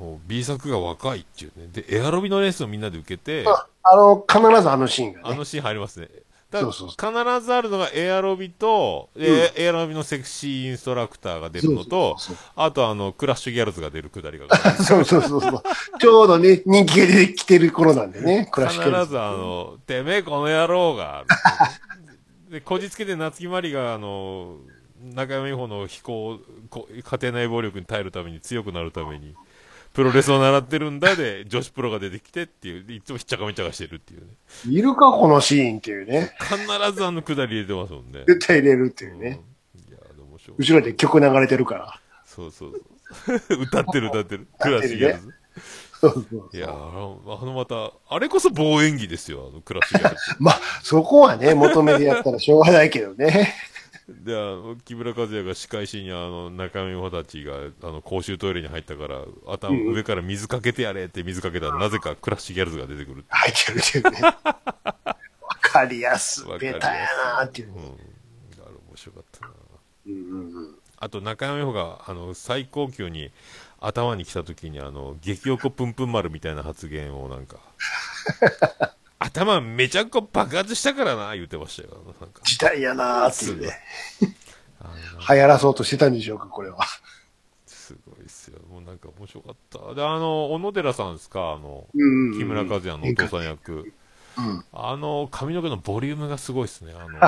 [0.00, 1.68] う B 作が若いっていうね。
[1.72, 5.30] で、エアロビのレッスンをみんなで受けて、ああの、必ずあのシーンがね。
[5.30, 6.08] あのシーン入りますね。
[6.50, 14.46] だ必ずあるのがエアロビと、えエアロビのセクシーインストラクターが出るのとそうそう、あとあの、クラッシュギャルズが出るくだりが。
[14.82, 15.62] そうそうそうそう。
[16.00, 21.24] ちょうどね、人気が出てきてる頃なんでね、ク ラ必シックずあの、てめえこの野郎が。
[22.50, 24.56] で、こじつけて夏木マリがあの、
[25.02, 29.34] 中山美穂の飛行、こ家庭内暴力に耐えるために強くなるために、
[29.92, 34.26] プロレスを習ってるんだで、女子プロが出てきてっていう、でいつもひっちゃかめっちゃかしてるっていうね。
[34.68, 36.32] いるか、このシーンっていうね。
[36.40, 38.24] 必ずあのくだり入れてますもんね。
[38.26, 39.40] 絶対入れるっていうね。
[39.74, 39.80] うん。
[39.80, 40.56] いや、面白い。
[40.58, 42.00] 後ろで曲流れてるから。
[42.24, 43.62] そうそうそう。
[43.62, 44.46] 歌ってる歌ってる。
[44.58, 45.34] クラッシュギャルズ。
[46.00, 50.22] そうそういやあの、あのまた、あれこそ棒演技ですよ、あのクラッシュギャルズ。
[50.38, 53.52] まあ、そこはね、求めでやったらしょうがないけどね。
[54.08, 64.20] で、あの、木村和也が仕返しに、あの、中身穂たちが、あの、公衆トイレに入ったから、頭、うん上から水かけてやれって水かけたら、なぜかクラッシュギャルズが出てくる入ってるっていうね。
[64.22, 64.36] わ
[65.60, 67.06] かりやすベタや
[67.38, 67.76] なっていううん。
[67.76, 67.90] あね。
[68.56, 69.52] れ面白かったな。
[70.06, 70.74] うんうんうん。
[70.96, 73.30] あと、中山美穂が、あの、最高級に、
[73.80, 77.58] 頭に来た時に、あの、激おこぷんぷん丸みたいな発言をなんか、
[79.18, 82.14] 頭めちゃくちゃ爆発したからな、言ってましたよ。
[82.20, 82.40] なんか。
[82.44, 83.72] 時代やなっていうね。
[85.28, 86.78] 流行らそうとしてたんでしょうか、これは。
[87.66, 88.60] すごいっすよ。
[88.70, 89.94] もうなんか面白かった。
[89.94, 93.92] で、あの、小野寺さんですか、あの、うんうん木村和也のお父さん役。
[94.36, 94.64] うん。
[94.72, 96.92] あの、髪の毛のボリュームがすごいですね。
[96.96, 97.18] あの、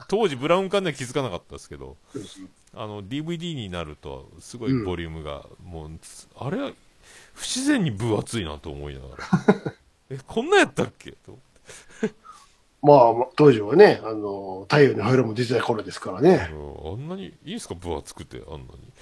[0.08, 1.96] 当時ブラウン管では気づかなかったですけど、
[2.74, 5.90] あの、DVD になると、すごいボリュームが、もう、
[6.38, 6.70] あれは、
[7.34, 9.24] 不自然に分厚いなと思いながら。
[10.10, 11.12] え、こんなやったっけ？
[11.12, 11.38] と。
[12.82, 16.48] まあ、まあ当時はね、あの、太陽のホイールも出てた頃ですからね。
[16.52, 17.74] うんあんなに、いいんすか？
[17.74, 18.92] 分厚くて、あんなに。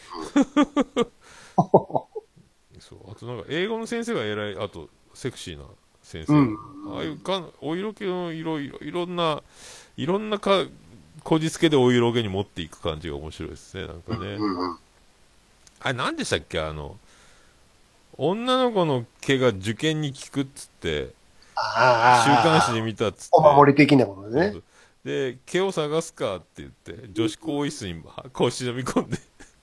[2.81, 5.65] そう、あとなんか、英語の先生が偉い、あと、セクシーな
[6.03, 6.33] 先生。
[6.35, 6.57] うん
[6.97, 9.43] ああいうかん、お色気の色々、いろんな、
[9.97, 10.65] いろんなか、
[11.25, 14.35] こじつけでお色気に持っていく感じが面白いですね、なんかね。
[14.35, 14.79] うんうん。
[15.81, 16.61] あれ、何でしたっけ？
[16.61, 16.97] あの、
[18.19, 21.17] 女の子の毛が受験に効くっつって。
[21.55, 23.31] 週刊誌で見たっつって。
[23.33, 24.55] お守り的なものね。
[25.05, 28.03] で、毛を探すかって言って、女子更衣室に
[28.33, 29.19] 腰飲み込んで、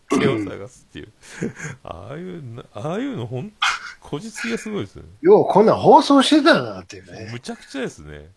[0.09, 1.11] 毛を探すっていう。
[1.83, 3.51] ああいうな、ああいうのほん、
[3.99, 5.03] こじつきがすごいですね。
[5.21, 7.29] よう、こんなん放送してたなっていうね。
[7.33, 8.29] むちゃくちゃですね。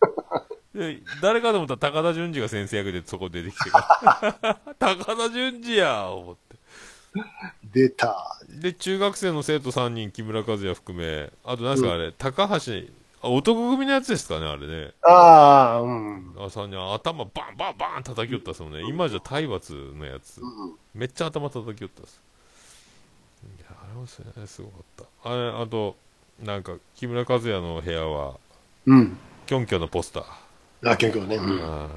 [0.74, 3.70] で、誰かと思ったら高田純次が先生役でそこ出てきて
[4.78, 6.47] 高田純次や思って。
[7.72, 8.40] 出た。
[8.48, 12.72] で、中学生の生徒3人、木村和也含め、あと何ですか、あれ、高橋、
[13.20, 14.92] あ男組のやつですかね、あれね。
[15.02, 16.34] ああ、うん。
[16.38, 18.82] あさんに頭バンバンバン叩きよったっすもんね。
[18.88, 20.40] 今じゃ体罰のやつ。
[20.40, 22.20] うんめっちゃ頭叩きよったっす。
[23.44, 24.20] いや、あれもす,、
[24.62, 25.30] ごかった。
[25.30, 25.96] あれ、あと、
[26.42, 28.36] なんか、木村和也の部屋は、
[28.86, 29.16] うん。
[29.46, 30.90] キョンキョンのポスター。
[30.90, 31.36] あ、結構ね。
[31.36, 31.88] うん。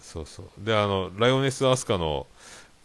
[0.00, 0.46] そうそう。
[0.58, 2.26] で、あの、ライオネス・アスカの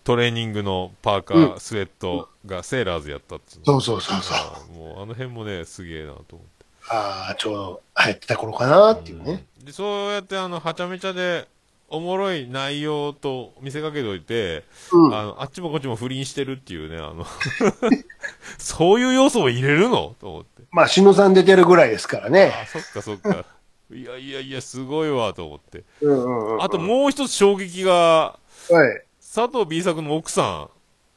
[0.04, 3.40] トレーニングのパーカー、うんスウェットがセーラーズやったっ。
[3.46, 4.36] そうそうそうそ
[4.74, 4.78] う。
[4.78, 6.66] もう、あの辺もね、すげえなと思って。
[6.90, 9.46] ああ、ちょうど流行ってた頃かなっていうね。
[9.60, 11.48] うんで、そうやって、あの、はちゃめちゃで、
[11.88, 15.16] おもろい内容と見せかけといて、うん。
[15.16, 17.26] あの、あっちもこっちも不倫してるっていうね、あの、
[18.58, 20.16] そういう要素を入れるの？
[20.20, 20.64] と思って。
[20.72, 22.54] まあ、しのさん出てるぐらいですからね。
[22.64, 23.46] あ、そっかそっか。
[23.94, 25.84] いやいやいや、すごいわ、と思って。
[26.02, 26.64] うんうんうん。
[26.64, 29.04] あともう一つ衝撃が、はい。
[29.34, 30.68] 佐藤 B 作の奥さ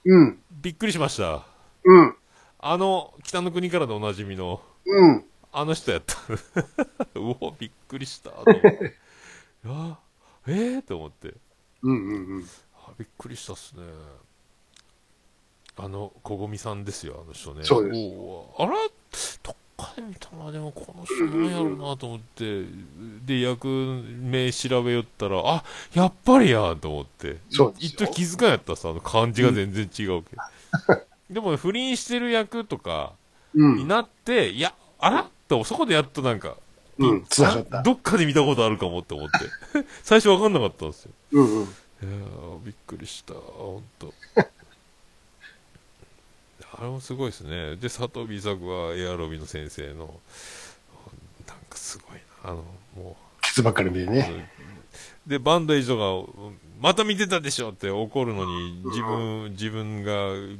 [0.06, 0.38] ん、うん。
[0.62, 1.44] びっくりしました。
[1.82, 2.14] うん。
[2.60, 5.24] あの、北の国からでおなじみの、うん。
[5.50, 6.14] あの人やった。
[7.18, 8.30] うお、びっくりした。
[8.30, 8.68] と思って。
[9.66, 9.98] いや、
[10.46, 11.34] えー、と思って。
[11.82, 12.46] うんうんうん。
[12.86, 13.82] あびっくりしたっすね。
[15.76, 17.64] あの、小ごみさんですよ、あの人ね。
[17.64, 18.14] そうです
[18.58, 18.74] あら、
[20.02, 22.64] 見たな、でもこの人なんやろうなと思って、
[23.24, 27.38] で、役名調べよったら、あ、やっぱりやと思って。
[27.50, 30.42] そう一時気づかんやったさ、あの漢字が全然違うけど。
[31.30, 33.12] でも、不倫してる役とか
[33.54, 33.76] うん。
[33.76, 35.28] になって、いや、あら？
[35.48, 36.56] と、そこでやっとなんか、
[36.98, 37.24] うん。
[37.28, 37.82] がった。
[37.82, 39.38] どっかで見たことあるかもって思って。
[40.02, 41.12] 最初わかんなかったんですよ。
[41.32, 41.62] うんうん。
[41.62, 41.66] い
[42.02, 44.12] やーびっくりした、ほんと。
[46.78, 47.76] あれもすごいですね。
[47.76, 50.20] で、佐藤 B 作はエアロビの先生の、
[51.46, 52.50] なんかすごいな。
[52.50, 52.64] あの、
[52.96, 54.50] もケツばっかり見てう、ね。
[55.26, 56.32] で、バンドエイジとか、
[56.80, 60.12] また見てたでしょって怒るのに、自分、自分が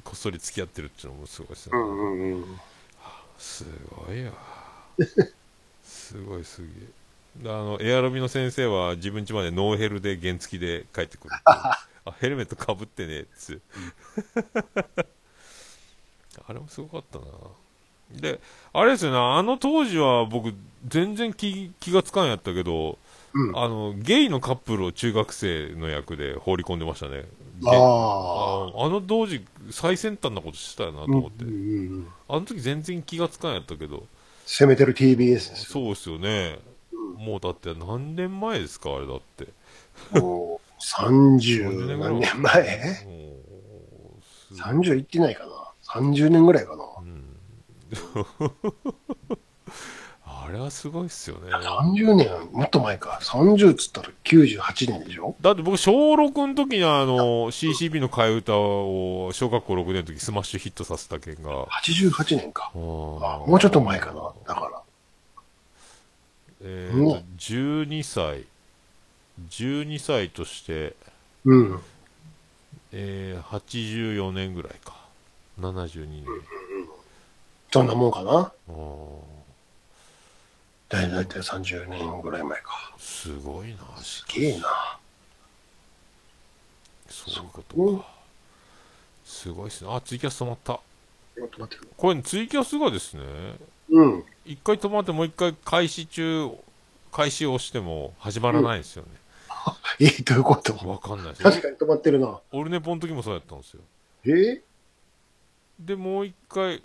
[0.05, 1.79] こっそり付き合ってるっていうのもすごいですね。
[1.79, 2.61] うんうんうん。
[3.39, 3.65] す
[4.07, 4.33] ごいわ。
[5.83, 7.49] すごいすげえ。
[7.49, 11.43] あの、エアロビの先生は自分家までノーヘルで原付で帰ってくるって。
[12.07, 13.61] あ、ヘルメットかぶってね、つ。
[16.47, 17.25] あれもすごかったな。
[18.21, 18.41] で、
[18.73, 20.53] あれですよね、あの当時は僕、
[20.87, 22.99] 全然気気がつかんやったけど、
[23.33, 27.25] うんあの、ゲイのカップルを中学生の役で放り込んでましたね。
[27.67, 31.45] ああの当時、最先端なことしたよなとうん思って。
[31.45, 31.55] うんう
[32.01, 32.09] ん。
[32.29, 34.07] あの時全然気がつかんやったけど、
[34.47, 35.57] 攻めてる TBS ですよ。
[35.57, 36.59] そうですよね。
[37.17, 39.49] もうだって何年前ですか、あれだって。
[40.21, 42.63] もう、30何年前？
[43.05, 43.37] も
[44.19, 44.23] う
[44.55, 45.54] す ?30 いってないかな
[45.95, 46.85] ?30 年ぐらいかな
[50.27, 51.51] あれはすごいっすよね。
[51.53, 53.19] ?30 年、もっと前か。
[53.23, 55.35] 30っつったら98年でしょ？
[55.41, 62.71] だって僕、小6の時にあの、CCB の替え歌を小学校6年の時スマッシュヒットさせた件が、?88 年か。
[62.75, 64.33] あもうちょっと前かな。
[64.47, 64.83] だから。
[66.67, 68.45] えーとうん、12歳、
[69.51, 70.95] 12歳として、
[71.45, 71.81] うん。
[72.93, 75.04] えー、84年ぐらいか。
[75.61, 76.25] 72年。
[77.73, 78.31] そんなもんかな？
[78.33, 79.19] あー
[80.89, 82.95] だいたい30年ぐらい前か。
[82.99, 84.99] すごいな、しすげえな。
[87.09, 88.07] そういうことか。
[89.25, 89.91] すごいっすね。
[89.93, 90.79] あ、ツイキャス止まった。
[91.97, 93.23] これ、ツイキャスがですね、
[93.91, 94.25] うん。
[94.45, 96.51] 一回止まってもう一回開始中、
[97.11, 99.09] 開始を押しても始まらないんですよね。
[99.99, 100.75] え、どういうこと？
[100.89, 102.39] わかんないです確かに止まってるな。
[102.53, 103.81] オルネポの時もそうやったんですよ。
[104.27, 104.63] え？
[105.79, 106.83] で、もう一回、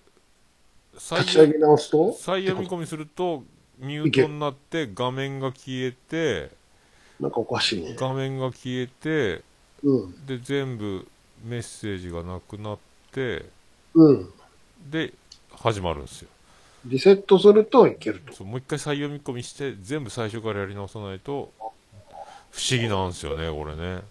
[0.98, 2.14] 再立ち上げ直すと？
[2.14, 3.44] 再読み込みすると、
[3.78, 6.50] ミュートになって画面が消えて、
[7.20, 7.96] なんかおかしいね。
[7.98, 9.42] 画面が消えて、
[9.84, 10.26] うん。
[10.26, 11.08] で、全部
[11.46, 12.78] メッセージがなくなっ
[13.12, 13.46] て、
[13.94, 14.34] うん。
[14.90, 15.14] で、
[15.52, 16.30] 始まるんですよ。
[16.86, 18.44] リセットするといけると。
[18.44, 21.52] もう一回再読み込みして、全部最初からやり直さないと、
[22.52, 24.02] 不思議なんですよね、これね。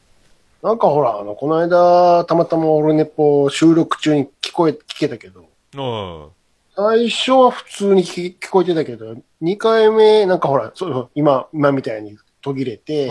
[0.62, 6.30] なんかほら、あの、この間、たまたまオルネポ収録中に聞こえ、聞けたけど、あ
[6.74, 13.10] 最初は普通に聞聞こえてたけど、2回目、なんかほら、そうそう今、今みたいに途切れあ、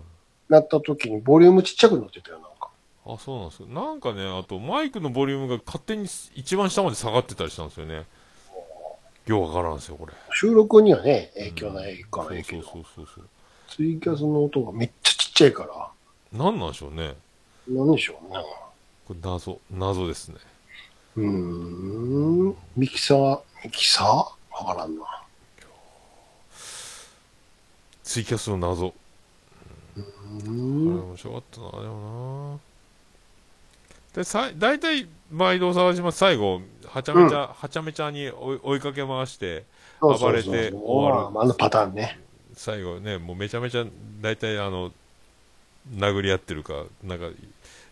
[0.00, 0.02] あ
[0.48, 2.70] なった時にボリュームちっちゃくなってたよ、なんか。
[3.06, 3.68] あ、あ、そうなんですよ。
[3.68, 8.06] なんかね、あとマイクのボリュームが勝手に一番下まで下がってたりしたんですよね。
[9.26, 10.12] ようわからんですよ、これ。
[10.30, 13.30] 収録にはね、影響ないかそうそうないけど、そうそうそう。
[13.68, 15.93] ツイキャスの音がめっちゃちっちゃいから、
[16.34, 17.14] なんなんでしょうね。
[17.68, 18.44] なんでしょうね。
[19.06, 20.36] これ謎、謎ですね。
[21.16, 21.24] うー
[22.50, 22.56] ん。
[22.76, 24.06] ミキサー、ミキサー？
[24.06, 25.04] わからんな。
[28.02, 28.88] ツイキャスの謎。
[28.88, 28.92] う
[29.96, 31.08] あれーん。
[31.08, 32.58] 面白かったな、でも
[34.14, 34.18] な。
[34.22, 36.18] で、さい、大体、毎度探します。
[36.18, 39.64] 最後、はちゃめちゃ、はちゃめちゃに追い追いかけ回して、
[40.00, 42.20] 暴れて終わるああのパターンね。
[42.54, 43.84] 最後ね、もうめちゃめちゃ、
[44.20, 44.92] 大体あの、
[45.92, 47.26] 殴り合ってるか、なんか、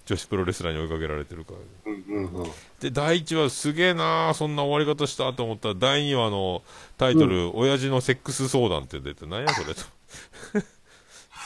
[0.05, 1.55] 女子プロレスラーに追いかけられてるか。
[1.87, 2.51] うんうんうん。
[2.81, 6.63] で、第1話すげえなーそんな終わり方したと思ったら、第2話の
[6.99, 9.83] タイトル、親父のセックス相談って出て、何やそれと。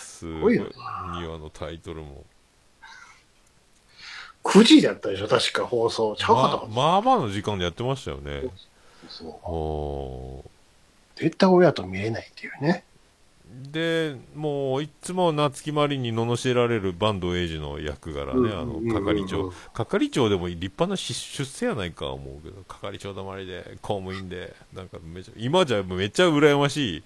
[0.00, 0.56] すごい。
[0.58, 2.24] ごいよ2話のタイトルも。
[4.44, 6.16] 9時だったでしょ、確か放送。
[6.16, 6.66] ちゃうかった。
[6.68, 8.44] ままあまあの時間でやってましたよね。
[9.08, 10.44] そうお
[11.16, 12.84] 絶対親と見れないっていうね。
[13.72, 19.52] で、もう、いつも夏木マリに罵られる坂東英二の役柄ね、あの、係長。
[19.72, 27.02] 係長でも立派な出世やないか思うけど、係長黙りで、公務員で、なんかめちゃ、今じゃめっちゃ羨ましい。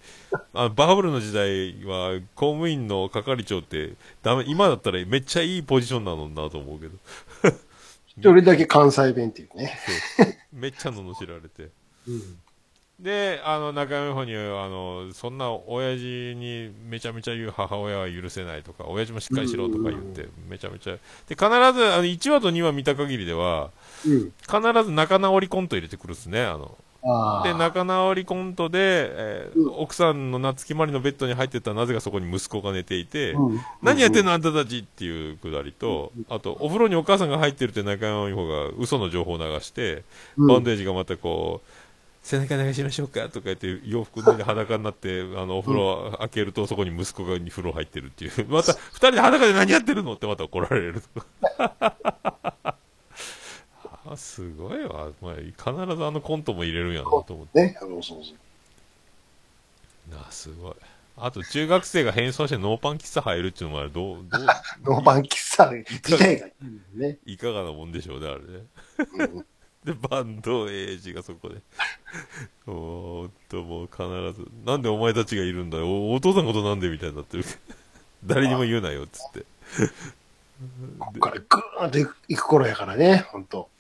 [0.53, 6.97] あの、バブルの時代は、公務員の係長って、ダメ、今だったらめっちゃいいポジションなのなと思うけど。
[8.07, 9.79] 一人だけ関西弁っていうね。
[10.53, 11.71] めっちゃ罵られて。
[12.09, 12.39] うん
[13.03, 20.95] で、あの、中山の方に、あの、そんな親父にめちゃめちゃ言う母親は許せないとか、親父もしっかりしろとか言って、めちゃめちゃ。
[20.95, 23.71] で、必ず、あの、1話と2話見た限りでは、
[24.07, 26.77] うん、必ず仲直りコント入れてくるっすね、あの。
[27.45, 40.05] で、仲直りコントで、えー、奥さんの夏木まりのベッドに入ってたらなぜかそこに息子が寝ていて、うん、何やってんのあんたたちっていうくだりと、あと、お風呂にお母さんが入ってるって中山美穂が嘘の情報を流して、
[40.37, 41.71] バンデージがまたこう、
[42.23, 48.33] 背中流しましょうかとか言って洋服脱いで裸になってあのお風呂開けるとそこに息子がに風呂入ってるっていう。
[48.49, 51.03] また二人で裸で何やってるのってまた怒られる。
[54.07, 57.63] あ すごいわ、まあ、必ずあのコントも入れるんやなと思って。
[57.63, 58.35] ねあのそうそう。
[60.15, 60.75] あすごい。
[61.17, 64.41] あと中学生が変装してノーパン喫茶入るっていうのもあれどうどう？
[64.85, 66.53] ノーパン喫茶自体がい
[66.97, 67.19] いね。
[67.27, 68.65] いかがなもんでしょうねあれね、
[69.35, 69.47] うん
[69.85, 71.57] で、バンドエイジがそこで。
[72.66, 74.03] おーっと、もう必
[74.40, 76.12] ず、なんでお前たちがいるんだよ。
[76.12, 77.45] お父さんのことなんでみたいになってる。
[78.25, 79.47] 誰にも言うなよ、つって。
[80.99, 83.71] こっからグーンと行く頃やからね、ほんと。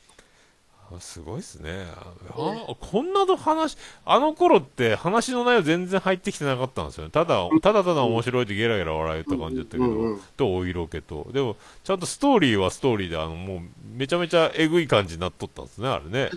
[0.98, 1.86] すごいっすね。
[2.30, 7.10] あこんなの話、あの頃って話の内容全然入ってきてなかったんですよね。
[7.10, 11.28] ただ、ただただ面白いってゲラゲラ笑えた感じだったけど、と、お色気と。
[11.32, 13.60] でも、ちゃんとストーリーはストーリーで、あの、もう、
[13.94, 16.30] めちゃめちゃえぐい感じになっとったんですね、あれね。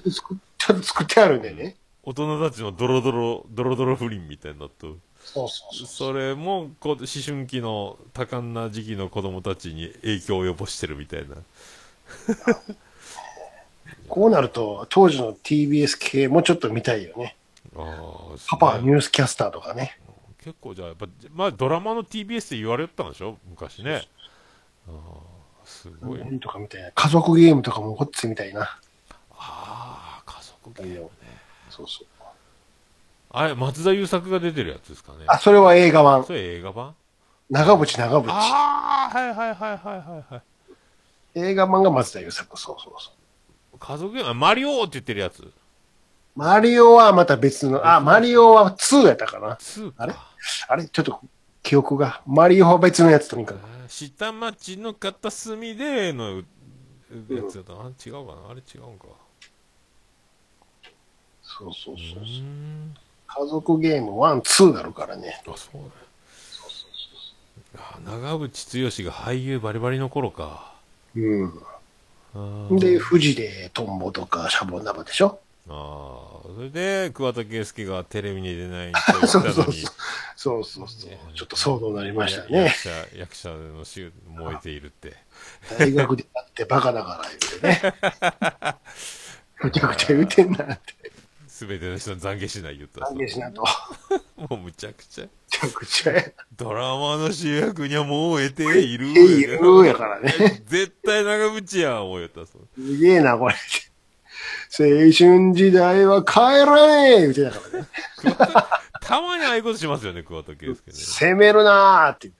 [0.58, 1.76] ちゃんと作ってあるんでね。
[2.04, 4.98] 大人たちのドロドロ、ドロドロ不倫みたいになっと。
[5.24, 11.36] そうそうそうそれもこ思春期の多感な時期の子供たちに影響を及ぼしてるみたいな
[14.13, 17.36] こうなると、当時の TBS 系もちょっと見たいよね。
[17.76, 19.97] あパパニュースキャスターとかね。
[20.43, 23.39] 結構じゃあ、やっぱ、まあドラマの TBS って言われてたんでしょ？
[23.49, 24.08] 昔ね。
[24.88, 24.93] ああ、
[25.65, 26.39] すごい。
[26.39, 26.91] とかみたいな。
[26.91, 28.78] 家族ゲームとかもこっちみたいな。
[29.32, 31.10] ああ、家族ゲームね。
[31.71, 32.08] そうそう。
[33.32, 35.26] あれ、松田優作が出てるやつですかね。
[35.26, 36.23] あ、それは映画版。
[36.23, 36.93] それ映画版？
[37.49, 38.28] 長渕長渕。
[38.30, 40.43] ああ、はいはいはいはいはいはい。
[41.39, 43.13] 映画版が松田優作、そうそうそう。
[43.79, 45.51] 家族ゲーム、マリオって言ってるやつ。
[46.36, 49.55] マリオはまた別の、あ、マリオは2やったかな。
[49.55, 50.15] 2あれ？
[50.67, 50.86] あれ？
[50.86, 51.19] ちょっと
[51.62, 52.21] 記憶が。
[52.25, 53.59] マリオは別のやつとにかく。
[53.88, 56.43] 下町の片隅でのや
[57.49, 58.49] つだったな、うん、違うかな？
[58.49, 59.05] あれ違うんか。
[61.43, 62.23] そうそうそうそう。
[63.27, 65.41] 家族ゲーム1、2あるからね。
[65.47, 65.91] あ、そうね。
[66.51, 66.95] そうそう
[67.75, 70.73] そう長渕剛が俳優バリバリの頃か。
[71.15, 71.53] うん。
[72.72, 75.39] で、富士でトンボとかシャボン玉でしょ？
[75.69, 79.74] ああ、それで、桑田佳祐がテレビに出ないと そうそうそう。
[80.36, 81.12] そうそうそう。
[81.36, 82.65] ちょっと騒動になりましたね。
[82.65, 85.15] 役者、役者の死燃えているって。
[85.80, 87.96] 大学で会ってバカだから言うてね。
[89.63, 91.12] むちゃくちゃ言うてんなって。
[91.63, 93.63] すべての人の懺悔しない言った懺悔しなと。
[94.36, 95.23] もうむちゃくちゃ。
[95.23, 96.23] むちゃくちゃや。
[96.58, 99.08] ドラマの主役にはもう得ている。
[99.08, 100.62] いるやからね。
[100.65, 102.45] 絶対長渕やん、思うよった。
[102.45, 103.56] すげえな、これ。
[104.78, 107.88] 青春時代は帰らねえ言うてたからね。
[108.99, 110.80] たまにああいうことしますよね、桑田佳祐ね。
[110.91, 112.34] 攻めるなーってね。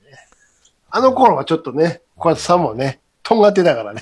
[0.90, 4.02] あの頃はちょっとね、桑田さんもね、とんがってたからね。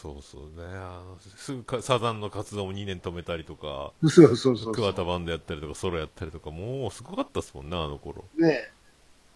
[0.00, 0.64] そうそうね。
[0.66, 8.24] あのすぐかサザンの活動も2年止めたりとか、そうそうそう桑田バンドやったりとか、ソロやったりとか、もうすごかったっすもんね、あの頃。
[8.38, 8.70] ね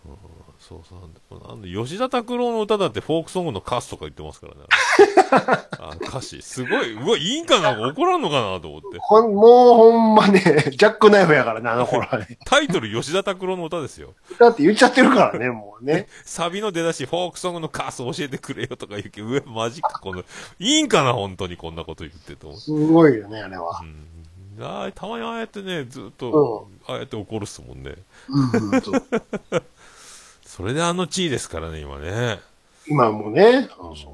[0.07, 0.16] うん、
[0.59, 4.61] そうそうなんで、吉田拓郎の歌だってフォークソングの歌詞とか言ってますからね。
[5.37, 8.99] あ歌詞、すごい、うわ、いいんかな怒らんのかなと思って。
[9.01, 12.39] ほん、もうほんまね、ジャックナイフやからね、あの頃はね。
[12.45, 14.14] タイトル吉田拓郎の歌ですよ。
[14.39, 16.09] だって言っちゃってるからね、 もうね。
[16.24, 20.22] サビの出だし、フォークソングの歌詞教えてくれよとか言うけど、うわ、マジか、この、
[20.59, 22.57] いいんかな本当にこんなこと言ってと。
[22.57, 23.80] すごいよね、あれは。
[23.82, 24.14] うん
[24.61, 27.95] あたまにああやってね、ずっと、ああやって怒るっすもんね。
[28.28, 28.82] うん、うん、
[30.45, 32.41] それであの地位ですからね、今ね。
[32.87, 33.68] 今もね。
[33.76, 34.14] そうそうそうすごいわ、本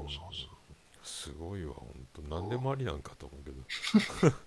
[2.31, 3.51] 何でもありなんかと思うけ
[4.29, 4.35] ど。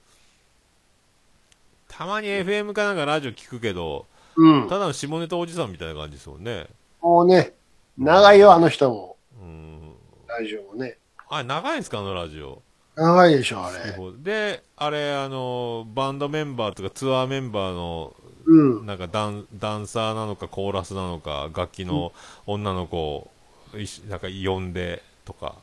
[1.89, 4.07] たまに FM かなんかラジオ聞くけど、
[4.37, 6.67] うん、ただの下ネタおじさんみたいな感じですもんね。
[7.01, 7.53] もうね、
[7.97, 9.17] 長いよ、あの人も。
[9.41, 9.95] うん。
[10.27, 10.99] ラジオもね。
[11.29, 12.63] あ、長いんですか、あのラジオ？
[12.97, 13.95] 長いでしょ、あれ。
[14.23, 18.15] で、あれ、あの、バンドメンバーとかツアーメンバーの
[18.47, 18.87] うん。
[18.87, 22.13] なんかダンダンサーなのかコーラスなのか楽器の
[22.47, 23.31] 女の子を
[23.79, 25.57] いしなんか呼んでとか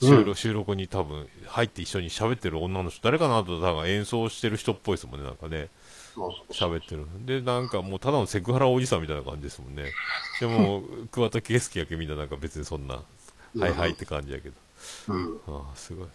[0.00, 5.68] 収録,、収録に多分入って一緒に喋ってる女の人誰かなと多分演奏してる人っぽいですもんねなんかね。
[6.50, 9.90] 喋ってるでなんかもうただのセクハラおじさんみたいな感じですもんね。
[10.40, 13.02] でも桑田佳祐やけみんななんか別にそんな
[13.58, 14.54] はいはいって感じやけど。
[15.08, 15.40] うん。
[15.48, 16.08] ああすごい。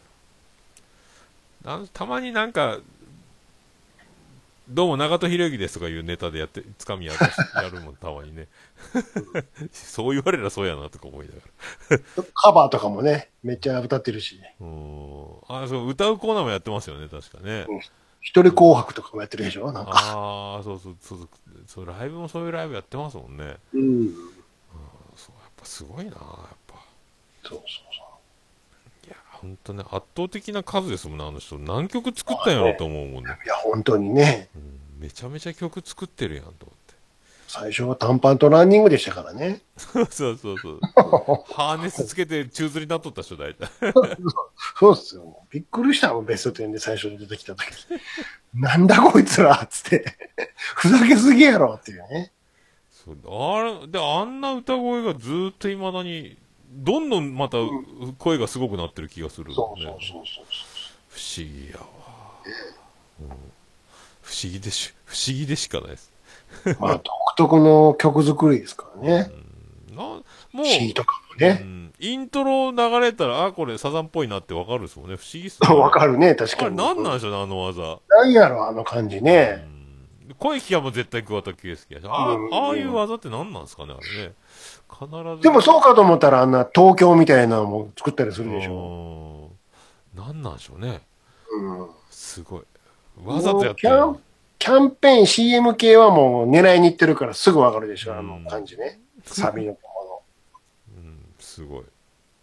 [1.93, 2.79] たまになんか
[4.69, 7.19] どうも長門博之ですとかいうネタでやってつかみやる
[7.61, 8.47] やるもんたまにね
[9.71, 11.39] そう言われりゃそうやなとか思いなが
[11.91, 12.03] ら。
[12.33, 15.63] カバーとかもね、めっちゃ歌ってるし、うーん。
[15.63, 17.65] あそう歌うコーナーもやってますよね確かね、
[18.21, 19.91] 一人紅白とかもやってるでしょなんか。
[19.93, 21.29] ああそうそうそうそう
[21.67, 23.57] そうライブもそういうライブやってますもんね。
[23.73, 24.13] うん。
[25.15, 26.17] そうやっぱすごいなやっ
[26.67, 26.75] ぱ。
[27.43, 27.63] そうそう
[29.07, 31.57] いや本当ね圧倒的な数ですもんねあの人。
[31.59, 33.45] 何曲作ったんやろと思うもんね、そう。
[33.45, 36.78] いや、本当にね、うん、めちゃめちゃ曲作ってるやんと思って
[37.49, 39.61] 最初は短パンとランニングでしたからね。
[39.75, 40.79] そうそうそう。
[41.51, 43.67] ハーネスつけて宙吊りになっとった人大体。
[44.77, 45.35] そうっすよ。
[45.49, 47.65] びっくりしたもん、ベスト10で最初に出てきた時。
[48.53, 50.05] なんだこいつらつって。
[50.75, 52.31] ふざけすぎやろっていうね。
[52.91, 56.37] そうあれ、で、あんな歌声がずっと未だに、
[56.69, 57.57] どんどんまた
[58.19, 59.55] 声がすごくなってる気がする、ね。
[59.55, 60.45] そうそうそうそう。
[61.09, 61.87] 不思議やわ、
[63.21, 63.27] うん
[64.21, 66.11] 不思議でし、不思議でしかないです。
[66.79, 67.01] まあ、
[67.39, 69.31] 独特の曲作りですからね。
[69.91, 71.53] なもう、とかもうね。
[71.53, 75.15] ん、イントロ流れたら、あ、これサザンっぽいなってわかるですもんね。
[75.15, 75.69] 不思議っすね。
[75.73, 76.75] わかるね、確あれかに。
[76.77, 77.99] 何なんでしょうね、あの技。
[78.09, 79.65] なんやろ、あの感じね。
[80.37, 84.33] 声聞きはもう絶対桑田佳祐やし、あうんああいう技って何なんですかね、あれね。
[84.91, 85.41] 必ず。
[85.41, 88.73] でもそうかと思ったら、あんな東京みたいなのも作ったりするでしょ。
[88.73, 89.51] ょ。
[90.15, 91.01] 何なんでしょうね。
[91.51, 91.89] うん。
[92.09, 92.61] すごい。
[93.25, 94.19] わざとやってキャン
[94.59, 98.99] キャンペーン CM 系はもう狙いに行ってるからすぐわかるでしょ、あの感じね。
[99.23, 100.23] サビのとこ
[100.95, 101.83] うん、すごい。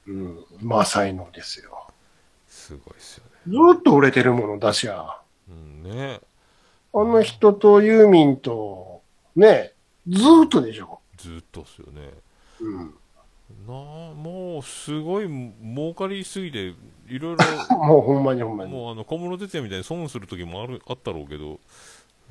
[0.07, 0.15] ろ。
[0.15, 0.45] うん。
[0.63, 1.87] まあ才能ですよ。
[2.49, 3.53] すごいですよね。
[3.75, 5.21] ずっと売れてるものだしゃ。
[5.49, 6.21] うん、ね
[6.95, 9.03] あの人とユーミンと、
[9.37, 9.73] ね、
[10.09, 11.01] ずーっとでしょ。
[11.19, 12.11] ずっとっすよね。
[12.61, 12.95] うん。
[13.67, 16.75] なあ、もう、すごい儲かりすぎて、
[17.09, 17.45] いろいろ、
[17.77, 18.73] もうほんまにほんまに。
[18.73, 21.61] もうあの、小室哲哉みたいに損する時もある、あったろうけど、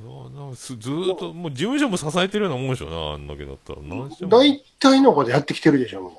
[0.02, 3.80] ずーっと、もう事務所も支えてるようなもんでしょうな、あんだけだったら。
[4.28, 6.12] 大体のことやってきてるでしょ、も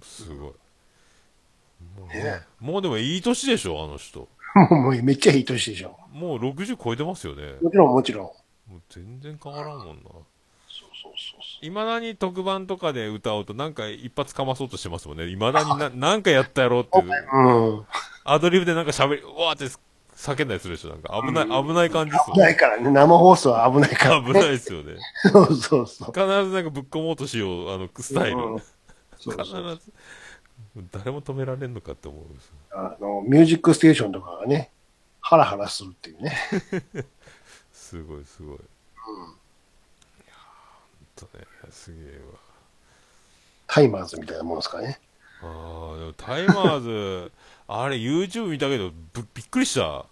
[0.00, 0.38] すごい。
[0.38, 0.50] も
[2.06, 4.28] う,、ねもうでもいい年でしょ、あの人。
[4.70, 4.74] う。
[4.74, 5.96] もうめっちゃいい年でしょ。
[6.12, 7.54] もう60超えてますよね。
[7.60, 8.72] もちろんもちろん。
[8.72, 9.92] もう全然変わらんもんな。
[10.02, 10.24] そう
[11.02, 15.26] そうそういまだに特番とかで歌うとなんか一発かまそうとしてますもんね。
[15.26, 17.84] いまだにななんかやったやろうって、うん。
[18.24, 19.74] アドリブでなんか喋り、うわーって
[20.18, 20.90] 叫んだりするでしょ。
[20.90, 22.90] なんか危ない、危ない感じですもん危ないからね。
[22.90, 24.26] 生放送は危ないから、ね。
[24.26, 24.96] 危ないですよね。
[25.30, 26.12] そうそうそう。
[26.12, 28.36] 必ずなんかぶっ込もうとしよう、あの、スタイル。
[28.36, 28.62] うん
[29.20, 29.92] そう必そうず。
[30.92, 34.70] 誰も止められんのかって思うんですあの、ミュージックステーションとかがね、
[35.20, 36.36] ハラハラするっていうね。
[37.72, 38.56] すごい、すごい。
[38.56, 40.36] いやー
[41.20, 42.38] ほんとね、すげえわ。
[43.66, 45.00] タイマーズみたいなもんですかね。
[45.42, 47.32] ああ、でもタイマーズ、
[47.68, 50.06] あれ YouTube 見たけど、ぶびっくりした。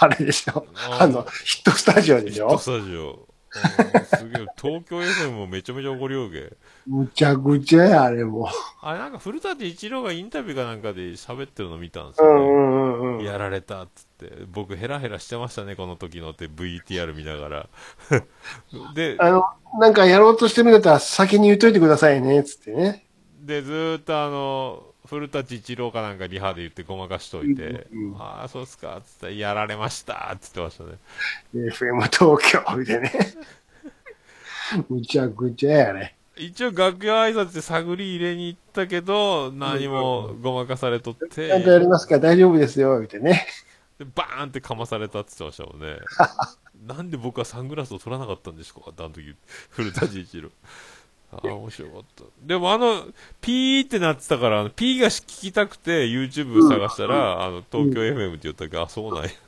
[0.00, 0.66] あれでしょ。
[0.98, 2.62] あの、ヒットスタジオでしょヒット。
[2.62, 3.26] スタジオ。
[3.54, 6.52] すげえ、 東京 FM もめちゃめちゃ怒りよげ。
[6.86, 8.48] むちゃくちゃや、あれも。
[8.80, 12.40] あれなんか古舘一郎がインタビューかなんかで喋ってるの見たんですよね。
[12.40, 13.24] うんうんうんうん。
[13.24, 17.68] やられたっつって、僕ヘラヘラしてましたね、この時のって VTR 見ながら。
[18.94, 19.44] で、あの、
[19.78, 23.06] なんかやろうとしてるんだったら先に言っといてくださいね、つってね。
[23.44, 30.92] で、ずーっとあの、古舘一郎かなんかリハで言ってごまかしといて、うんうんああ、そうっすか、つって、やられました、っつってましたね。
[31.54, 33.12] FM 東京みたいなね。
[34.88, 36.16] むちゃくちゃやね。
[36.36, 43.46] 一応楽屋挨拶で探り入れに行ったけど、何もごまかされとって、ちゃんとやりますから大丈夫ですよ、みたいなね。
[43.98, 45.98] でバーンってかまされたって言ってましたもんね。
[46.86, 49.36] なんで僕はサングラスを取らなかったんですかあの時、
[49.70, 50.50] 古舘一郎。
[51.42, 52.24] ああ、面白かった。
[52.42, 53.04] でもあの、
[53.40, 59.30] ピーってなってたから、あのピーが聞きたくて YouTube 探したら、あの、東京 FM って言ったけど、あ、そうなんや。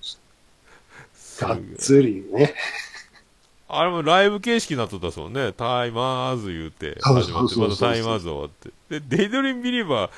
[1.39, 2.55] がっえつりね。
[3.69, 5.53] あれもライブ形式になっとったっすもんね。
[5.53, 9.01] タイマーズ言うて、そう始まって、まそうそうそうたタイマーズ終わって。
[9.01, 10.11] で、デイドリームビリーバー、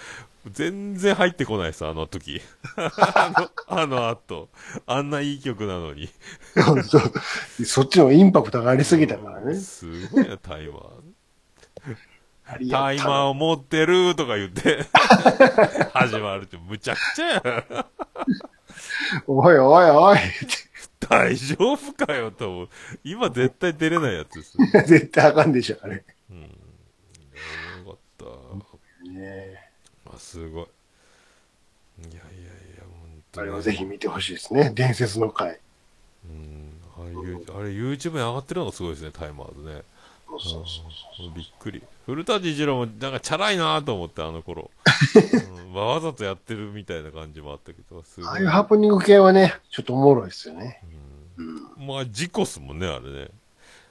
[0.53, 2.41] 全然入ってこないさ、あの時。
[2.77, 4.49] あの、あの後。
[4.87, 6.09] あんないい曲なのに。
[6.55, 9.55] そうそうそっちのインパクトがありすぎたからね。
[9.55, 10.83] すごいな、タイマー。
[12.71, 14.85] タイマーを持ってるとか言って、
[15.93, 17.87] 始まるって、むちゃくちゃや。
[19.27, 20.19] おいおいおい
[21.01, 22.69] 大丈夫かよと思う。
[23.05, 24.57] 今絶対出れないやつです。
[24.89, 26.03] 絶対あかんでしょ、あれ。
[26.31, 26.43] うん。
[26.43, 26.49] よ
[27.87, 27.97] かっ
[29.05, 29.11] た。
[29.11, 29.71] ね
[30.07, 30.65] あ、すごい。
[30.65, 32.23] いやいやい
[32.79, 33.49] や、本当に。
[33.49, 34.73] あれはぜひ見てほしいですね。
[34.75, 35.59] 伝説の回。
[36.25, 36.81] うん。
[36.97, 39.83] あれ、ユーあれ YouTube に上がってるのがすごいですね、タイマーズね。
[40.31, 41.83] そうそうそううんびっくり。
[42.07, 44.71] 古舘一郎もなんかチャラいなと思って、あの頃。
[45.57, 48.29] うんまあわざとやってるみたいな感じもあったけど、すごい。
[48.29, 50.83] ああいうハプニング系はね、ちょっとおもろいですよね。
[51.37, 51.43] う
[51.83, 51.87] ん。
[51.87, 53.29] まあ、事故っすもんね、あれね。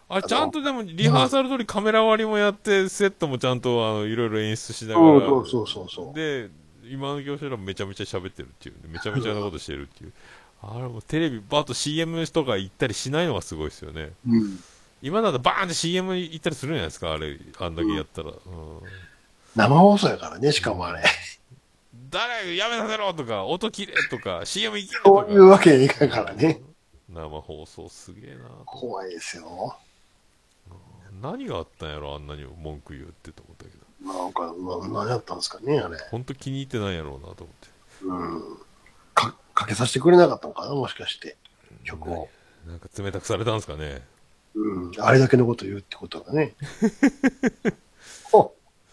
[0.09, 5.19] あれ、ちゃんとでも、リハーサル通りカメラ割りもやって、セットもちゃんと、あの、いろいろ演出しながら。
[5.19, 6.49] そうそうそうそうで、
[6.89, 10.13] 今の業者らもめちゃめちゃ喋ってるっていう、ね、めちゃめちゃなことしてるっていう。
[10.61, 14.11] あれもテレビ、バーッと CM とか行ったりしないのがすごいですよね。
[14.27, 14.59] うん。
[15.01, 18.29] 今だとバーンって CM 行ったりするんじゃないですか、あれ、あんだけやったら。
[18.29, 18.37] うん
[19.55, 21.03] 生放送やからね、しかもあれ。
[22.11, 25.25] 誰やめさせろとか、音切れとか、CM 行けとか。
[25.25, 26.61] そういうわけにはいかんからね。
[27.09, 29.75] 生放送すげえなと怖いですよ。
[31.21, 34.13] 何があったんやろ、あんなに文句言うってと思ったけど。
[34.13, 34.53] なんか、
[34.91, 35.97] な何やったんですかね、あれ。
[36.11, 37.67] 本当気に入ってないやろうなと思って。
[38.03, 38.57] うん。
[39.15, 41.35] か、かけさせてくれなかったのかな、もしかして。
[41.83, 42.29] 曲を。
[42.67, 44.03] なんか冷たくされたんですかね。
[44.57, 44.91] うん。
[44.97, 46.55] あれだけのこと言うってことがね。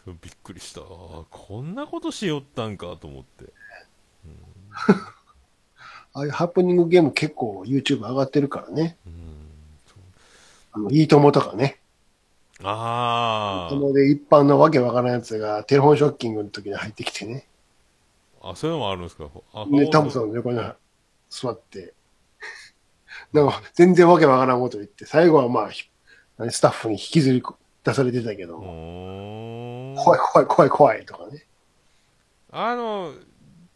[0.06, 0.82] びっくりした。
[0.82, 3.46] こんなことしよったんかと思って。
[6.12, 8.98] ああいうハプニングゲーム結構 YouTube 上がってるからね。
[9.06, 9.48] うん。
[10.72, 11.80] あの、いいともとかね。
[12.62, 17.46] あそので一般のわけわからんやつがテレフォンショッキングの時に入ってきてね。
[18.42, 18.50] あ。
[18.50, 19.28] あ、そういうのもあるんですか？
[19.54, 20.60] あ、で、タムさんの横に
[21.30, 21.93] 座って、
[23.34, 27.42] なんか全然わけわからんこと言って、最後はまあ、スタッフに引きずり
[27.82, 28.58] 出されてたけど。
[28.58, 31.44] 怖い怖い怖い怖いとかね。
[32.52, 33.12] あの、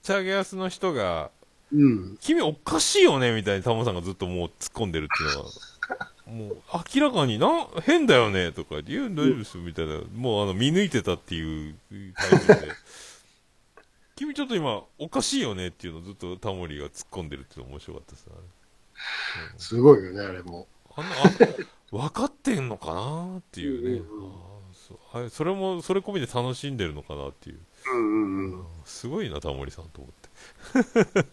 [0.03, 1.33] チャゲアスの人が、
[1.73, 2.17] うん。
[2.21, 5.51] 君おかしいよねみたいにタモさんがずっともう突っ込んでるっていうのは、
[6.49, 6.63] もう
[6.95, 7.49] 明らかにな、
[7.83, 11.75] 変だよねとか言って、いや、大丈夫ですよみたいな、もうあの、見抜いてたっていう
[12.15, 12.73] 態度で、
[14.15, 18.33] 君ちょっと今、おかしいよねっていうのをずっとタモリが突っ込んでるっていうの面白かったですね。
[19.57, 20.67] すごいよね、あれも。
[20.97, 24.05] あんな、あ、分かってんのかなっていうね。
[24.11, 24.33] うんうん
[25.13, 27.59] あそれそれも、それ込みで楽しんでるのかなっていう。
[27.93, 28.65] うんうんうん。
[28.85, 31.27] すごいな、タモリさんと思って。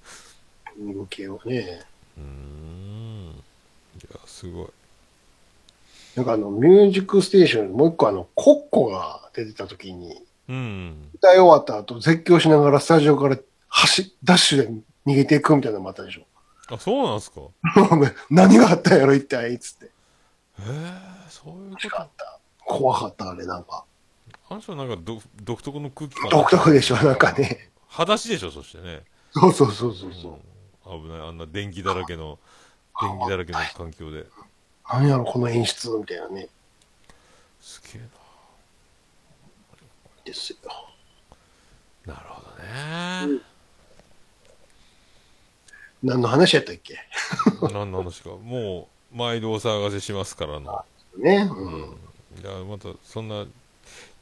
[0.80, 1.82] 動きをね。
[2.18, 3.28] うーん。
[3.28, 3.34] い
[4.12, 4.68] や、すごい。
[6.16, 11.10] なんかあの、ミュージックステーションにもう一個あの、コッコが出てた時に、うん。
[11.16, 13.38] 歌い終わった後、絶叫しながらスタジオから
[13.68, 14.70] 走、ダッシュで
[15.06, 16.26] 逃げていくみたいなのもあったでしょ。
[16.70, 17.42] あ、そうなんすか？
[18.30, 19.86] 何があったんやろ、一体、つって。
[19.86, 19.90] へ
[20.60, 21.90] え、そういうこと？
[21.90, 22.04] か。
[22.04, 22.40] った。
[22.66, 23.86] 怖かった、あれ、なんか。
[24.50, 26.30] あの人なんか独独特の空気感。
[26.30, 27.70] 独特でしょ、なんかね。
[27.88, 29.04] 裸足でしょ、そしてね。
[29.32, 30.32] そうそうそうそうそう。
[30.32, 30.42] うん
[30.86, 31.20] 危ない。
[31.28, 32.38] あんな電気だらけの、
[33.02, 34.28] 電気だらけの環境で。
[34.88, 36.48] 何やろ、この演出、みたいなね。
[37.60, 38.08] すげえ
[40.26, 40.58] ですよ。
[42.06, 42.14] な。
[42.14, 43.40] なるほどね。
[46.06, 47.00] 何の話やったっけ？
[47.74, 48.30] 何の話か。
[48.30, 50.86] もう、毎度お騒がせしますからの。
[51.18, 51.50] ね。
[51.52, 51.98] うん。
[52.42, 53.46] いや、また、そんな、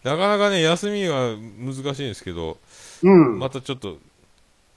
[0.04, 2.58] なかなかね、休みが難しいんですけど、
[3.04, 3.38] うん。
[3.40, 3.98] またちょっと、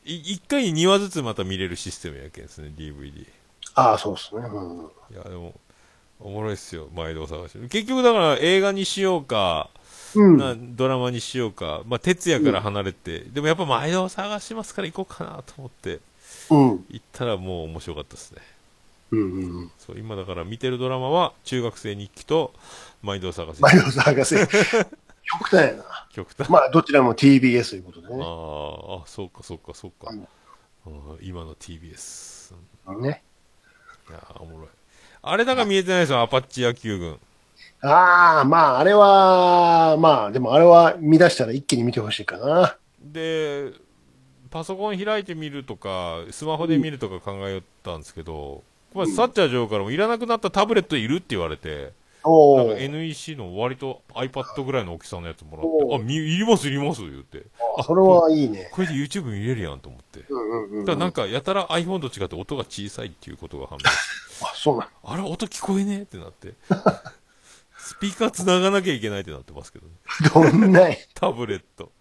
[0.05, 3.23] い一回に2話ずつまた見れるシステムやけんですね、DVD。
[3.23, 3.27] い
[3.75, 4.43] ああ、そうっすね。
[4.45, 4.91] うん。
[5.17, 5.55] や、でも、
[6.19, 7.59] おもろいっすよ、毎度お探し。
[7.69, 9.71] 結局だから映画にしようか、
[10.15, 10.39] うん。
[10.39, 16.01] なドラマにしようか、まあ、徹夜から離れて、でもやっぱ毎度探しますから行こうかなと思って、うん。
[16.49, 18.43] 行ったらもう面白かったですね。
[19.13, 19.21] うん。
[19.21, 19.73] うん。
[19.79, 22.53] そう、今だから見てるドラマは、中学生日記と、
[23.03, 23.61] 毎度探し。
[23.61, 24.47] 毎度探せ。
[24.47, 25.85] 極端やな。
[26.13, 26.49] 極端。
[26.51, 28.17] まあ、どちらも TBS ということであね。
[28.23, 30.11] ーあ、そうか、そうか、そうか。
[30.11, 30.27] うんうん
[31.21, 32.55] 今の TBS。
[33.01, 33.23] ね。
[34.09, 34.69] いやーおもろい。
[35.23, 37.19] あれだから見えてないですよ、アパッチ野球軍。
[37.83, 42.77] ああ、まあ、あれは、まあ、でもあれは見出したら一気に見てほしいかな。
[43.01, 43.73] で、
[44.51, 48.63] パソコン開いてみるとか、スマホで見るとか考えよったんですけど、
[48.95, 51.93] まあ、サッチャー女王からもいらなくなったタブレットいるって言われて、
[52.27, 52.83] なんか。
[52.83, 57.45] NEC の割と iPad ぐらいの大きさのやつもらおって、あ、みいりますいります言って。
[57.79, 58.69] あそれはいいね。
[58.73, 60.25] これで YouTube 見れるやんと思って。
[60.29, 60.85] うんうんうん。
[60.85, 64.89] だからなんか、やたら iPhone と違って音が小さいっていうことが判明して、 あ、そうなん。
[65.05, 66.55] あれ、音聞こえねえってなって。
[67.87, 69.93] スピーカー繋がなきゃいけないってなってますけどね。
[70.35, 70.99] どんない。
[71.15, 71.93] タブレット。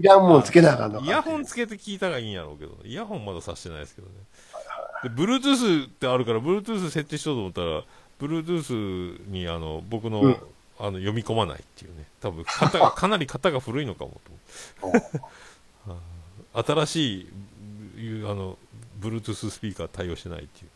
[0.00, 1.04] いらんもんつけなあかんのか。
[1.04, 4.14] イヤホンつけて聞いたらいいんやろうけど、イヤホンまださしてないですけどね。
[5.02, 7.84] で、Bluetooth ってあるから、Bluetooth 設定しようと思ったら、
[8.18, 10.36] Bluetooth にあの、僕の、うん
[10.80, 12.06] あの、読み込まないっていうね。
[12.20, 14.20] 多分、型が、 かなり型が古いのかも
[14.80, 15.02] と思っ
[16.54, 16.64] て。
[16.86, 17.28] 新しい、
[18.24, 18.56] あの、
[19.00, 20.70] Bluetooth スピーカー対応してないっていう。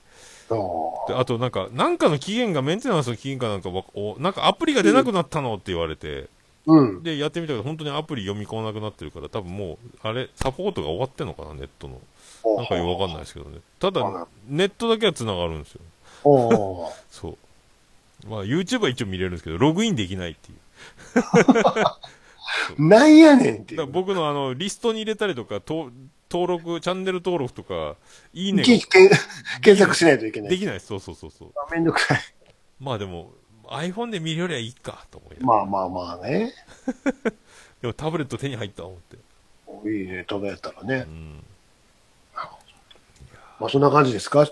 [0.55, 6.29] おであとなんか、なんかの期限がメンテナンスの期限かなんかわお、なんかアプリが出なくなったのって言われて、
[6.67, 7.03] うん。
[7.03, 12.01] で、やってみたけど、本当にアプリ読み込まなくなってるから、多分もう、あれ、サポートが終わってんのかな、ネットの。
[12.57, 13.61] なんかよくわかんないですけどね。
[13.79, 15.81] ただネットだけは繋がるんですよ。
[17.11, 17.37] そう。
[18.29, 20.59] まあ、YouTube は一応見れるんですけど、ログインできないっていう。
[22.79, 25.91] なんやねんって僕のあの、リストに入れたりとか、と
[26.33, 27.97] 登録、チャンネル登録とか、
[28.33, 30.51] いいね検検索しないといけない。
[30.51, 30.80] できない。
[30.80, 31.53] そうそうそうそう。
[31.70, 32.20] めんどくさい。
[32.80, 33.33] まあでも、
[33.68, 36.55] iPhone で見るよりはいいか、と思いなまあまあまあね。
[37.83, 39.16] でもタブレット手に入った思って。
[39.91, 41.11] いいね、ただやったらねう。
[41.11, 41.45] ん。
[43.61, 44.47] まあそんな感じですか？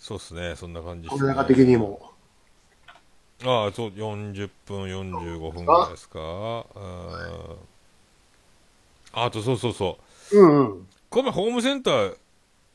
[0.00, 2.12] そうですね、そんな感じです、世の中的にも。
[3.44, 6.18] ああ、そう、40分、45分ぐらいですか？
[6.20, 7.56] あー
[9.12, 9.98] あと、そうそうそ
[10.32, 10.38] う。
[10.38, 10.87] うんうん。
[11.10, 12.14] この前ホームセンター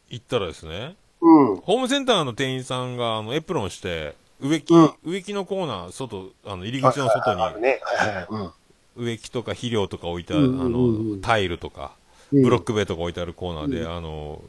[0.09, 1.55] 行ったらですね、うん。
[1.57, 7.79] ホームセンターの店員さんが、あの、エプロンして、植木、うん植木のコーナー、外、あの、入り口の外に、あるね。
[7.83, 8.27] はいはい。
[8.29, 8.51] うん。
[8.95, 11.91] 植木とか肥料とか置いてある、うんうんうんあうんの、タイルとか、
[12.31, 14.41] うんブロック塀とか置いてあるコーナーで、うあの、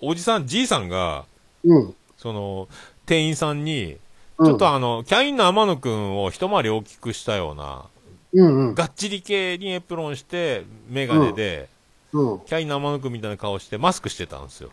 [0.00, 1.24] おじさん、じいさんが、
[1.64, 1.94] うん。
[2.16, 2.68] その、
[3.04, 3.96] 店員さんに、
[4.38, 7.84] うんちょっとあの、キャインの天野くんを一回り大きくしたような、
[8.32, 8.74] うんうん。
[8.74, 11.68] がっちり系にエプロンして、メガネで、
[12.12, 12.40] うん。
[12.40, 14.70] キャインの天野くんみたいな顔して、マスクしてたんですよ。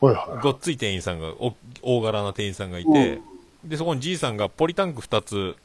[0.00, 3.20] はいはごっつい店員さんが、お大柄な店員さんがいて、
[3.64, 5.56] で、そこにじいさんがポリタンク2つ、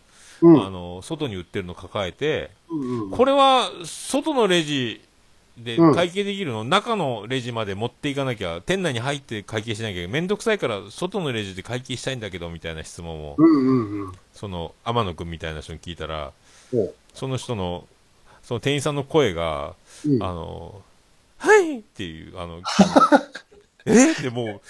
[0.42, 0.46] い。
[0.46, 0.66] うん。
[0.66, 5.02] あの、外に売ってるの抱えて、うんうんこれは、外のレジ
[5.58, 10.08] でうん会計できるの、中のレジまで持っていかなきゃ、店内に入って会計しなきゃいけない。
[10.08, 14.12] めんどくさいから、外のレジで会計したいんだけど、みたいな質問を、うんうんうん。
[14.34, 16.32] その、天野くんみたいな人に聞いたら、
[16.74, 17.88] おその人の、
[18.42, 20.82] その店員さんの声が、うんあの、
[21.44, 22.62] はいっていう、あの、
[23.86, 24.14] え？
[24.14, 24.62] ってもう、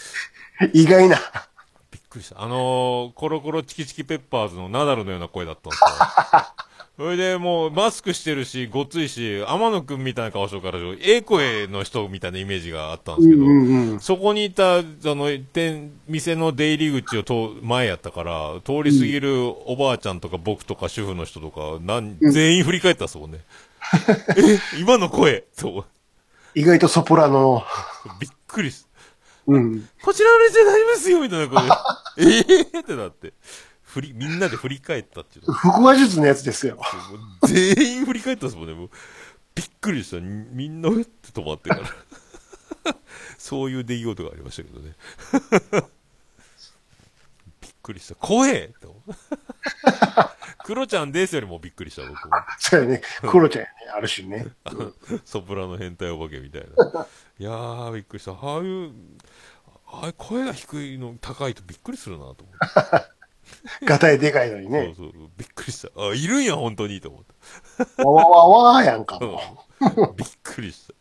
[0.74, 1.17] 意外な。
[1.91, 2.41] びっくりした。
[2.41, 5.88] あのーコロコロチキチキペッパーズのナダルのような声だったんですよ。
[6.97, 13.99] それでもう、マスクしてるし、ごっついし、天野くんみたいな顔してるから、ええ声の人みたいなイメージがあったんですけど、うんうんうん。
[13.99, 23.39] そこにいた、あの、店、店の出入り口をと前やったから、通り過ぎるおばあちゃんとか僕とか主婦の人とか、なん、全員振り返ったっすもんね。
[24.38, 25.86] え、今の声そう。
[26.56, 27.64] 意外とソプラノの。
[28.20, 28.88] びっくりす。
[29.47, 29.89] うん。
[30.01, 31.76] こちらのレジで大丈夫ですよみたいな
[32.16, 32.41] 声で。
[32.70, 33.34] ええってなって。
[33.82, 35.54] 振り、みんなで振り返ったっていうの。
[35.54, 36.80] 腹話術のやつですよ。
[37.47, 38.74] 全員振り返ったっすもんね。
[38.74, 38.89] もう
[39.56, 40.20] びっくりした。
[40.20, 42.95] みんなうって止まってから。
[43.38, 44.95] そういう出来事がありましたけどね。
[47.84, 48.16] びっくりした。
[48.16, 49.12] 怖えって思う
[50.64, 52.18] クロちゃんですよりもびっくりした、僕も。
[52.58, 53.02] そうやね。
[53.22, 53.74] クロちゃんやね。
[53.94, 54.48] ある種ね。
[55.26, 56.68] ソプラノ変態お化けみたいな。
[57.40, 58.32] いやー、びっくりした。
[58.32, 58.94] ああいう、
[59.88, 62.36] ああいう声が低いの、高いとびっくりするなと思っ
[63.02, 63.84] て。
[63.86, 64.94] ガタイでかいのにね。
[64.96, 66.02] そうそう、びっくりした。
[66.02, 68.04] あ、いるんや、本当に、と思って。
[68.04, 69.42] わわわわーやんかも
[70.16, 70.94] びっくりした。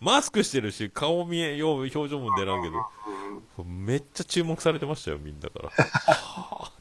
[0.00, 5.70] マスクしてるし、顔見え、よう、表情も出らんけど、めっちゃ注目されてましたよ、みんなから。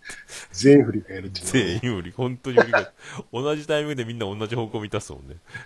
[0.51, 1.29] 全員振り返る。
[1.31, 2.91] 全員より、本当に振り返って。
[3.31, 5.37] 同じタイミングでみんな同じ方向見たっすもんね。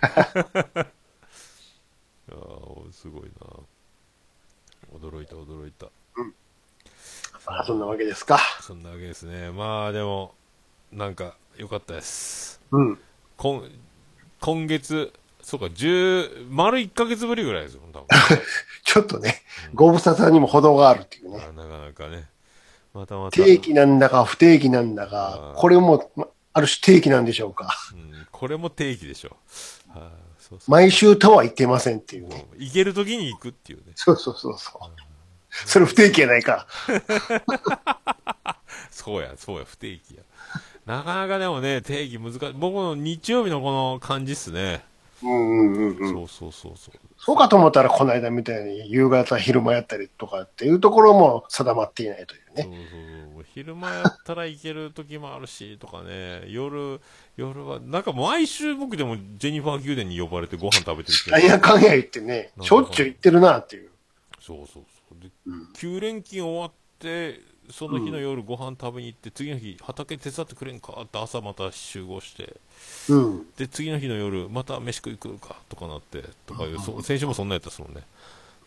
[2.30, 4.98] ああ、すごいな。
[4.98, 5.86] 驚いた、驚いた。
[7.46, 8.38] まあそんなわけですか。
[8.60, 9.50] そんなわけですね。
[9.50, 10.34] まあ、でも、
[10.92, 12.60] なんか、良かったです。
[12.70, 12.98] うん。
[13.36, 13.68] 今、
[14.40, 18.06] 今月、そうか、10、丸1ヶ月ぶりぐらいですよ、多分。
[18.84, 19.42] ちょっとね、
[19.74, 21.44] ご無沙汰にも程があるっていうね。
[21.46, 22.28] あなかなかね。
[22.94, 23.36] またまた。
[23.36, 27.76] 定期なんだか不定期なんだあかー、これも、まある種定期なんでしょうか。
[27.92, 29.36] うん、これも定期でしょ。
[29.88, 30.70] はあ、そうそう。
[30.70, 32.46] 毎週とは言ってませんっていうね。
[32.58, 33.92] 行ける時に行くっていうね。
[33.94, 34.78] そうそうそうそう。
[35.50, 36.66] それ不定期やないか。
[38.90, 40.22] そうや、そうや、不定期や。
[40.84, 42.52] なかなかでもね、定期難しい。
[42.54, 44.84] 僕の日曜日のこの感じっすね。
[45.22, 46.12] うんうんうんうん。
[46.12, 46.94] そうそうそうそう。
[47.18, 52.62] そうかと思ったら、この間みたいに夕方、昼間やったりとかっていうところも定まっていないというそうね。
[52.64, 52.72] そう
[53.34, 53.44] そう。
[53.54, 56.44] 昼間やったら行ける時もあるし、とかね。
[56.48, 57.00] 夜、
[57.36, 63.90] 夜は、なんか毎週僕でもジェニファー宮殿に呼ばれてご飯食べてるけどなんやかんや言ってね、しょっちゅう行ってるなっていう。
[64.40, 65.20] そうそうそう。
[65.22, 72.56] で、うん9連勤終わって、その日の夜ご飯食べに行って、次の日畑手伝ってくれんかって朝また集合して、
[73.08, 73.46] うん。
[73.56, 78.02] で、次の日の夜また飯食い来るかとかなって、とかいう、そ先週もそんなやったっすもんね。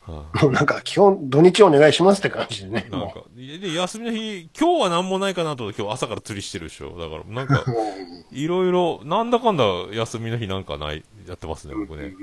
[0.01, 2.87] はもう なんか基本土日お願いしますって感じでね。
[2.91, 6.97] なんか、で、休みの日、今日は何もないかなと、今日朝から釣りしてるでしょ。
[6.97, 12.13] だから、なんか、 ういろいろ、なんだかんだ休みの日なんかない、やってますね、僕ね。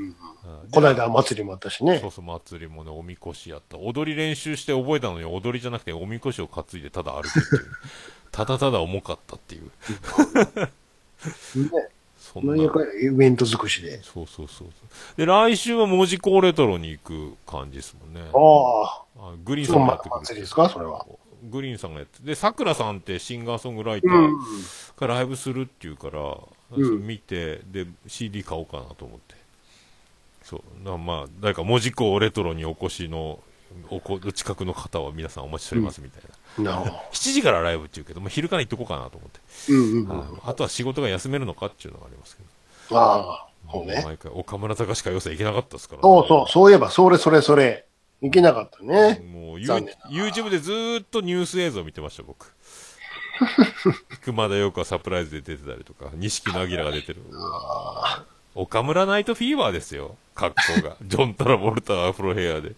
[0.72, 2.10] この間祭りもあったしねそう。
[2.10, 3.78] そう、祭りもね、おみこしやった。
[3.78, 7.66] 踊り練習して覚えたのに、踊りじゃなくて、おみこしを担いでただ歩くっていう。
[8.32, 9.64] ただただ重かったっていう。
[9.64, 9.70] ね。
[12.18, 12.54] そんな。
[12.56, 14.02] イベント尽くしで。
[14.02, 14.68] そうそうそう。
[15.16, 18.22] で、来週は文字工レトロに行く感じですもんね。
[18.32, 19.30] ああ。
[19.32, 20.24] あグリーンそうんがやってくる。
[20.24, 20.68] 祭りですか？
[20.68, 21.04] それは。
[21.50, 22.22] グリーンさんがやって。
[22.22, 25.00] で、さくらさんってシンガーソングライタうんー。
[25.00, 26.36] がライブするっていうから、
[26.76, 29.34] うん見て、で、CD 買おうかなと思って。
[30.44, 30.84] そう。
[30.84, 33.40] なまあ、誰か文字工レトロにお越しの、
[33.88, 36.22] おこ近くの方は皆さんお待ちしておりますみたい
[36.64, 36.72] な。
[36.72, 37.02] なるほど。
[37.12, 39.40] 7時からライブって言うけど、もう昼から行っとこうかなと思って。
[39.72, 40.18] うんうんうん。
[40.18, 42.42] はいあとは仕事が休めるのかっていうのがありますけ
[42.90, 42.98] ど。
[42.98, 43.48] ああ。
[43.70, 44.02] そうね。
[44.04, 46.48] 毎回、岡村隆史か要素行けなかったですから、そうそう。
[46.48, 47.86] そういえば、それそれそれ。
[48.20, 49.20] いけなかったね。
[49.32, 52.54] もう、YouTube でずーっとニュース映像見てました、僕。
[54.24, 57.22] 熊田曜子はサプライズで出てたりとか、錦野明が出てる。
[58.54, 60.96] 岡村ナイトフィーバーですよ、格好が。
[61.02, 62.74] ジョン・トラボルタアフロヘアで。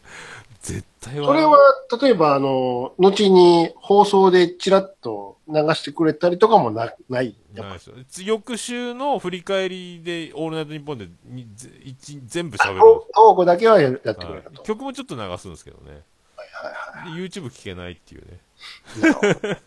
[0.63, 1.59] 絶対それは、
[2.01, 7.37] 例えば、あの、後に放送でチラッと流してくれたりとかもなない。
[7.53, 7.97] ないですよ。
[8.25, 14.63] 翌週の振り返りで、オールナイトニッポンでにぜ一全部喋るトークだけはやってくれはいたと。
[14.63, 16.03] 曲もちょっと流すんですけどね。
[16.37, 16.73] はい
[17.05, 19.61] はいで YouTube 聞けないっていうね。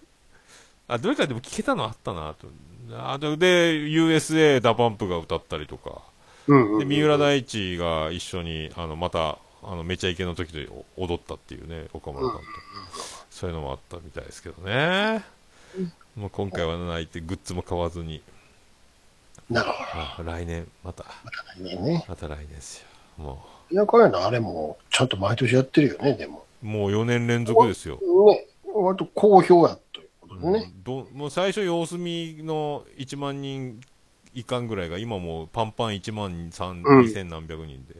[0.88, 2.48] あ、どれかでも聞けたのあったなと。
[2.96, 6.02] あとで、USA ダパンプが歌ったりとか。
[6.48, 6.88] で、うんうん。
[6.88, 12.44] 三浦大知が一緒に、あの、また、あの、めちゃイケの時で踊ったっていうね、岡村さんと。
[13.30, 15.24] そういうのもあったみたいですけどね。
[16.16, 18.22] もう今回は泣いて、グッズも買わずに、
[19.50, 21.06] なるほあ来年、また、
[21.58, 22.06] どね。
[22.08, 22.88] また来年ですよ。
[23.18, 26.46] もいや、こういうのあれも、ちゃんと毎年やってるよね、でも。
[26.64, 28.00] う、もう4年連続ですよ。
[28.28, 28.48] ね。
[28.74, 29.87] 割と好評やということで
[30.40, 30.72] ね。
[30.76, 33.80] うんどもう最初様子見の1万人
[34.34, 37.96] いかんぐらいが今もうパンパン1万3、うん2000何百人で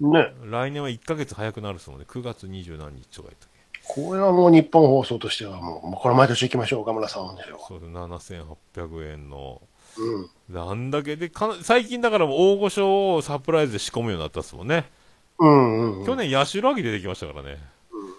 [0.00, 0.32] ね。
[0.44, 3.50] 来年は1ヶ月早くなるそうで9月20何日とか言ったっ
[3.92, 9.62] これはもう日本放送としてはもう、もうこれ毎年行きましょう、岡村さんでしょけそうで7800円の
[9.96, 10.02] う。
[10.02, 10.28] うん。
[10.52, 14.88] であんだけでかな最近だから大御所をサプライズで仕込むようになったっすもんね、
[15.38, 16.06] うんうんうん。
[16.06, 17.58] 去年八代亜紀出てきましたからね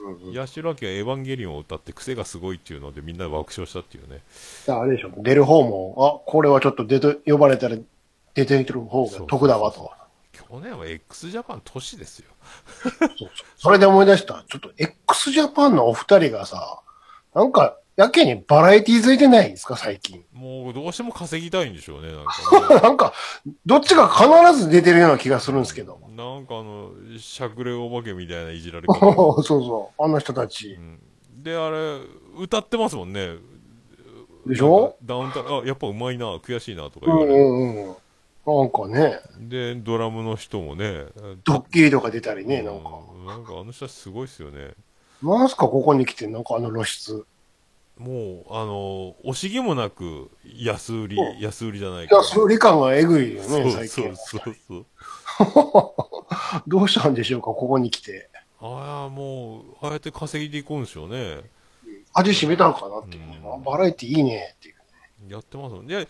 [0.04, 0.34] うんうんうん。
[0.34, 4.22] 八代亜紀がエヴァンゲリオンを歌って癖がすごいっていうのでみんなで爆笑したっていうね
[4.68, 7.78] あれでしょ、出る方も、あ、これはちょっと出て、呼ばれたら
[8.34, 9.91] 出てる方が得だわと。
[10.32, 12.30] 去年は x ジャパン都市ですよ
[12.84, 14.45] そうそうそれで思い出した。
[14.49, 16.82] ちょっと x ジャパンのお二人がさ、
[17.34, 20.24] なんか、やけにバラエティ付いてないんですか、最近。
[20.34, 23.14] もうどうしても稼ぎたいんでしょうねなんかね なんか、
[23.66, 25.99] どっちか必ず出てるような気がするんですけど。
[26.10, 29.36] なんかあの、しゃくれお化けみたいないじられ そ方。
[29.39, 30.04] うそう。
[30.04, 30.80] あの人たちう。
[30.80, 30.99] ん
[31.43, 31.99] で、あれ、
[32.38, 33.36] 歌ってますもんね。
[34.45, 34.95] でしょ？
[35.04, 37.43] ダウンタウン、あ、やっぱうまいな、悔しいなとかうん言われる。
[37.45, 37.95] うんうん。
[38.43, 41.06] なんかね、で、ドラムの人もね、
[41.45, 42.89] ドッキリとか出たりね、なんか。
[43.16, 44.72] うんなんかあの人はすごいっすよね。
[45.22, 47.24] なんすか、ここに来て、なんかあの露出。
[47.98, 54.16] もう、あの、惜しげもなく、安売りうん、安売りじゃないいや、そ理感がえぐいよね、最近。
[54.16, 54.86] そうそうそう。
[56.68, 58.30] どうしたんでしょうか、ここに来て。
[58.60, 61.42] ああ、もう、ああやって稼いでいくんですよね。
[62.14, 63.42] 味しめたんかなっていうね。
[63.44, 64.76] うんあバラエティいいねっていう。
[65.30, 65.88] やってますもん。
[65.88, 66.08] で、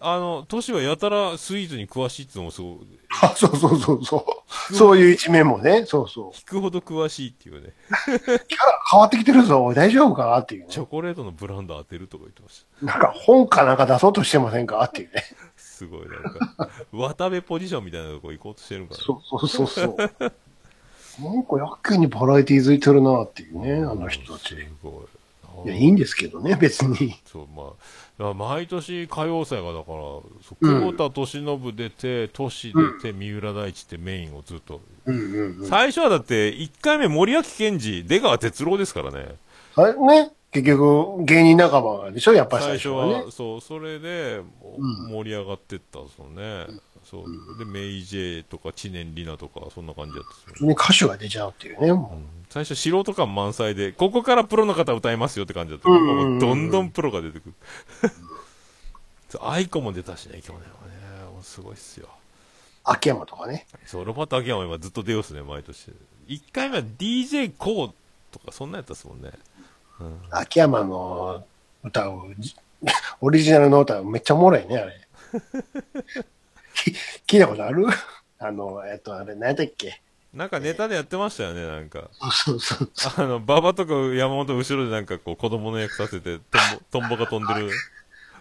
[0.00, 2.78] あの、都市はやたらスイーツに詳しいっていうのもそう、
[3.22, 4.26] あ、そうそうそうそ
[4.70, 4.74] う。
[4.74, 6.30] そういう一面もね、そうそう。
[6.30, 7.72] 聞くほど詳しいっていうね。
[8.06, 8.46] キャラ
[8.90, 10.80] 変わってきてるぞ、大丈夫かっていうねチ。
[10.80, 12.86] ョコレートのブランド当てるとか言ってました。
[12.86, 15.24] なんか本かなんか出そうとしてませんかっていうね。
[15.56, 19.96] すごい、なんか、渡部ポジションみたいなとこ行こうとしてるから、そうそうそうそう。
[21.22, 24.48] なんかやけにバラエティ付いてるなっていうね、あの人たち。
[24.56, 24.92] すごい。
[25.66, 27.20] いや、いいんですけどね、別に。
[27.24, 27.72] そう、まあ、
[28.16, 29.96] 毎年歌謡祭がだから、
[30.60, 34.80] 久保田敏信出て、トシ出て、三浦大知ってメインをずっと。
[35.06, 35.66] うんうんうん。
[35.66, 39.34] 最初はだって、1回目森脇健児、出川哲郎ですからね。
[39.74, 39.94] あれ？
[39.94, 43.30] ね、結局、芸人仲間でしょ、やっぱり最初最初はねは、。
[43.32, 44.42] そう、それで、
[44.76, 46.66] うん盛り上がってったんですよね。
[47.04, 47.58] そう。
[47.58, 51.92] で、 May J.とか、知念里奈とか、そんな感じだった普通に歌手が出ちゃうっていうね。
[51.92, 57.54] も最初素人感満載で、ここからプロの方歌いますよって感じだったうんうんうんもうどんどんプロが出てくる。
[59.42, 61.32] aiko も出たしね、去年はね。
[61.32, 62.06] もうすごいっすよ。
[62.06, 62.10] う
[62.84, 63.66] 秋山とかね。
[63.86, 65.90] そう、ロバート秋山は今ずっと出ようっすね、毎年。
[66.28, 67.92] 1回目は DJ コー
[68.30, 69.30] とか、そんなやったっすもんね。
[70.00, 70.20] うん。
[70.30, 71.44] 秋山の
[71.82, 72.54] 歌を、じ
[73.20, 75.00] オリジナルの歌めっちゃおもろいね、あれ。
[76.74, 76.94] き
[77.26, 77.86] 聞いたことある？
[78.38, 80.00] あの、えっと、あれ、何やったっけ？
[80.32, 82.10] なんかネタでやってましたよね、なんか。
[82.32, 83.24] そうそうそう。
[83.24, 86.38] あの、馬場とか山本後ろでなんかこう子供の役させて、
[86.90, 87.70] トンボ、トンボが飛んでる。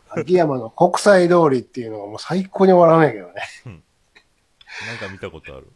[0.09, 3.33] 秋山の国際通りっていうのがもう最高に笑わないけどね。
[3.65, 5.67] なんか見たことある？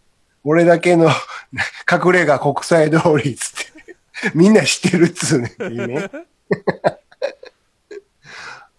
[0.43, 1.09] 俺だけの
[1.91, 3.95] 隠れ家国際通りっつって。
[4.33, 5.55] みんな知ってるっつうね。
[5.59, 6.09] いうね。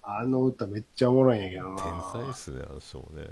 [0.03, 1.83] あの歌めっちゃおもろいんやけどな。
[1.83, 3.29] 天才っすね、あの人もね。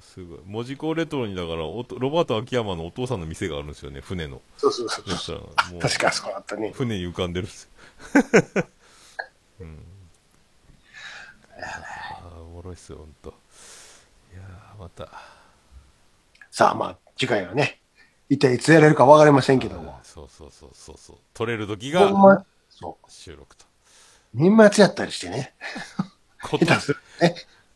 [0.00, 0.38] すごい。
[0.44, 4.40] 門司港レトロにだから、おとロバート秋山のお父さんの店があるんですよね、船の。
[4.56, 6.72] そうそうそうそしたら、もう、確かそうだったね。
[6.74, 7.70] 船に浮かんでるんですよ。
[9.60, 9.78] うん。
[11.60, 13.34] ああ、おもろいっすよ、ほんと。
[14.32, 15.08] いやー、また。
[16.50, 17.80] さあまあ、次回はね、
[18.28, 19.98] 一体いつやれるか分かりませんけども。
[20.02, 21.16] そうそうそうそうそう。
[21.34, 23.64] 撮れる時がま、そ収録と。
[23.64, 23.68] う。
[24.34, 25.54] 年末やったりしてね。
[26.42, 27.34] 今下手すね。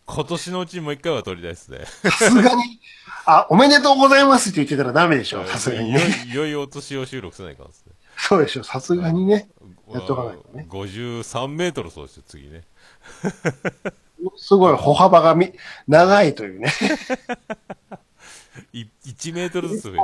[0.09, 1.84] 今年のうちにもう一回は撮りたいですね。
[1.84, 2.80] さすがに、
[3.26, 5.44] あ、おめでとうございますって言ってたらダメでしょ。
[5.46, 6.06] さすがにいよね。
[6.32, 7.92] いよいよお年を収録せないかんですね。
[8.16, 8.64] そうでしょ。
[8.64, 9.50] さすがにね。
[9.92, 12.62] やっとかないとね53メートルそうですよ、次ね。
[14.36, 15.52] すごい歩幅がみ、
[15.86, 16.72] 長いというね。
[18.72, 20.00] い1メートルずつ増えて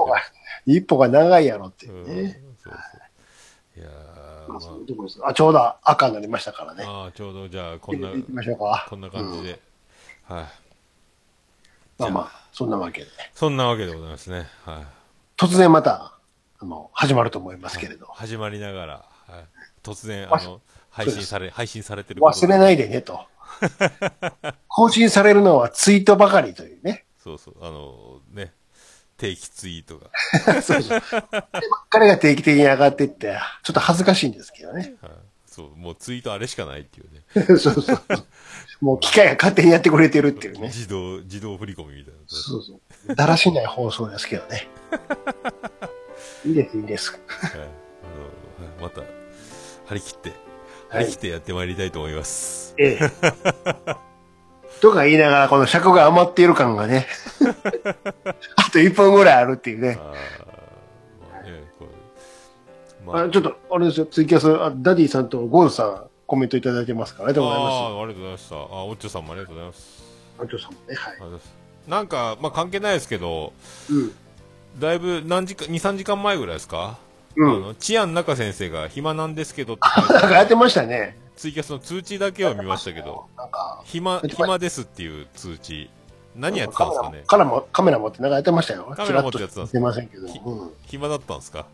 [0.67, 1.95] 一歩が、長いやろっている。
[1.95, 2.43] ううん、ね。
[2.63, 3.81] そうそう。
[3.81, 5.19] いやー、まあ、そうまいうとこです。
[5.25, 6.85] あ、ちょうど赤になりましたからね。
[6.87, 8.11] あ、ああ、ちょうどじゃあ、こんな。
[8.11, 9.61] こんな感じで。
[10.29, 10.45] はい。
[11.99, 13.09] まあまあ、そんなわけで。
[13.35, 14.47] そんなわけでございますね。
[14.65, 14.87] はい。
[15.37, 16.15] 突然また、
[16.61, 18.07] あの、始まると思いますけれど。
[18.07, 19.45] 始まりながら、はい、
[19.83, 20.61] 突然、わあの、
[20.91, 23.27] 配信され、配信されてる忘れないでねと。
[24.69, 27.05] 更新されるのはツイートばかりというね。
[27.23, 28.53] そうそう、あの、ね、
[29.17, 30.11] 定期ツイートが。
[30.63, 31.03] そうそう。
[31.91, 34.95] 彼が定期的に上がっていって、ちょっと恥ずかしいんですけどね。
[35.01, 35.13] はい、
[35.47, 37.47] そう、もうツイートあれしかないっていうね。
[37.59, 38.01] そうそう。
[38.81, 40.67] もう機械が勝手にやってくれてるっていうね。
[40.69, 42.21] 自動、自動振り込みみたいな。
[42.27, 43.15] そうそう。
[43.15, 44.69] だらしない放送ですけどね。
[46.45, 47.13] いいです、いいです。
[47.13, 49.03] はい、あのはいまた、
[49.87, 50.39] 張り切って、はい
[50.95, 52.75] 張り切ってやってまいりたいと思います。
[52.79, 53.11] ええ。
[54.81, 57.07] とか言いながら、この尺が余っている感がね。
[58.57, 59.99] あと1分ぐらいあるっていうね
[63.07, 67.75] まあね、あちょっと、あれですよ、ツイキャス、あダディさんとゴールさん、コメントいただいてますから、ありがとうございます。
[67.75, 68.57] ありがとうございました。
[68.57, 70.05] あ、おっちょさんもありがとうございます。
[70.39, 71.91] あちょさんもね、はい。
[71.91, 73.53] なんか、まあ関係ないですけど、
[73.91, 74.15] うん。
[74.81, 76.99] だいぶ何時間、2、3時間前ぐらいですか？
[77.37, 81.17] うんあの、チアン中先生が暇なんですけどって書いてなんかやってましたね。
[81.37, 85.91] ツイキャスの通知だけは見ましたけど、なんか、暇、暇ですっていう通知。
[86.37, 87.23] 何やってたんですかね？
[87.27, 88.93] カメラも、カメラ持ってなんかやってましたよ。
[88.97, 90.27] カメラ持ってやってたんですませんけど。
[90.27, 90.71] ひうん。
[90.87, 91.67] 暇だったんですか？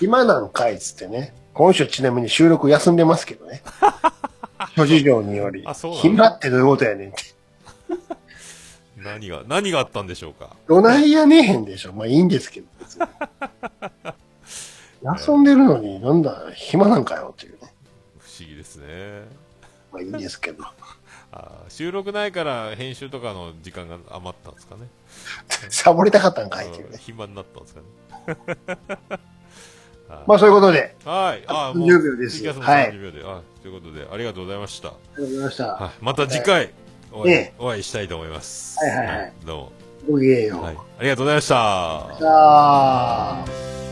[0.00, 1.34] 今なんかいっつってね。
[1.54, 3.62] 今週ちなみに収録休んでますけどね。
[4.76, 7.22] 諸事情によりあそう暇ってどういうことやねんって。
[9.02, 10.54] 何が、何があったんでしょうか？
[10.68, 11.92] どないやねえへんでしょ。
[11.92, 12.66] まあいいんですけど。
[12.78, 13.06] 別 に
[15.02, 17.72] 休んでるのになんだ、暇なんかよっていうね。
[18.18, 18.86] 不思議ですね。
[19.92, 20.64] まあいいんですけど。
[21.32, 24.82] あー収録ないから編集とかの時間が余ったんですかね。
[25.70, 26.98] サボりたかったんかいっていううんね。
[27.00, 29.20] 暇になったんですかね。
[30.26, 31.44] まあそういうことで、はい。
[31.46, 33.22] あー、もう30秒ですはい30秒で。
[33.24, 34.88] あということで、ありがとうございました。
[34.88, 35.66] ありがとうございました。
[35.66, 35.90] はい。
[36.00, 36.70] また次回、
[37.12, 38.78] お会い、ええお会いしたいと思います。
[38.78, 39.72] はいはいはいどうも。
[40.10, 40.62] ごきげんよう。
[40.62, 40.76] はい。
[40.98, 41.54] ありがとうございました。
[41.54, 43.89] さあ。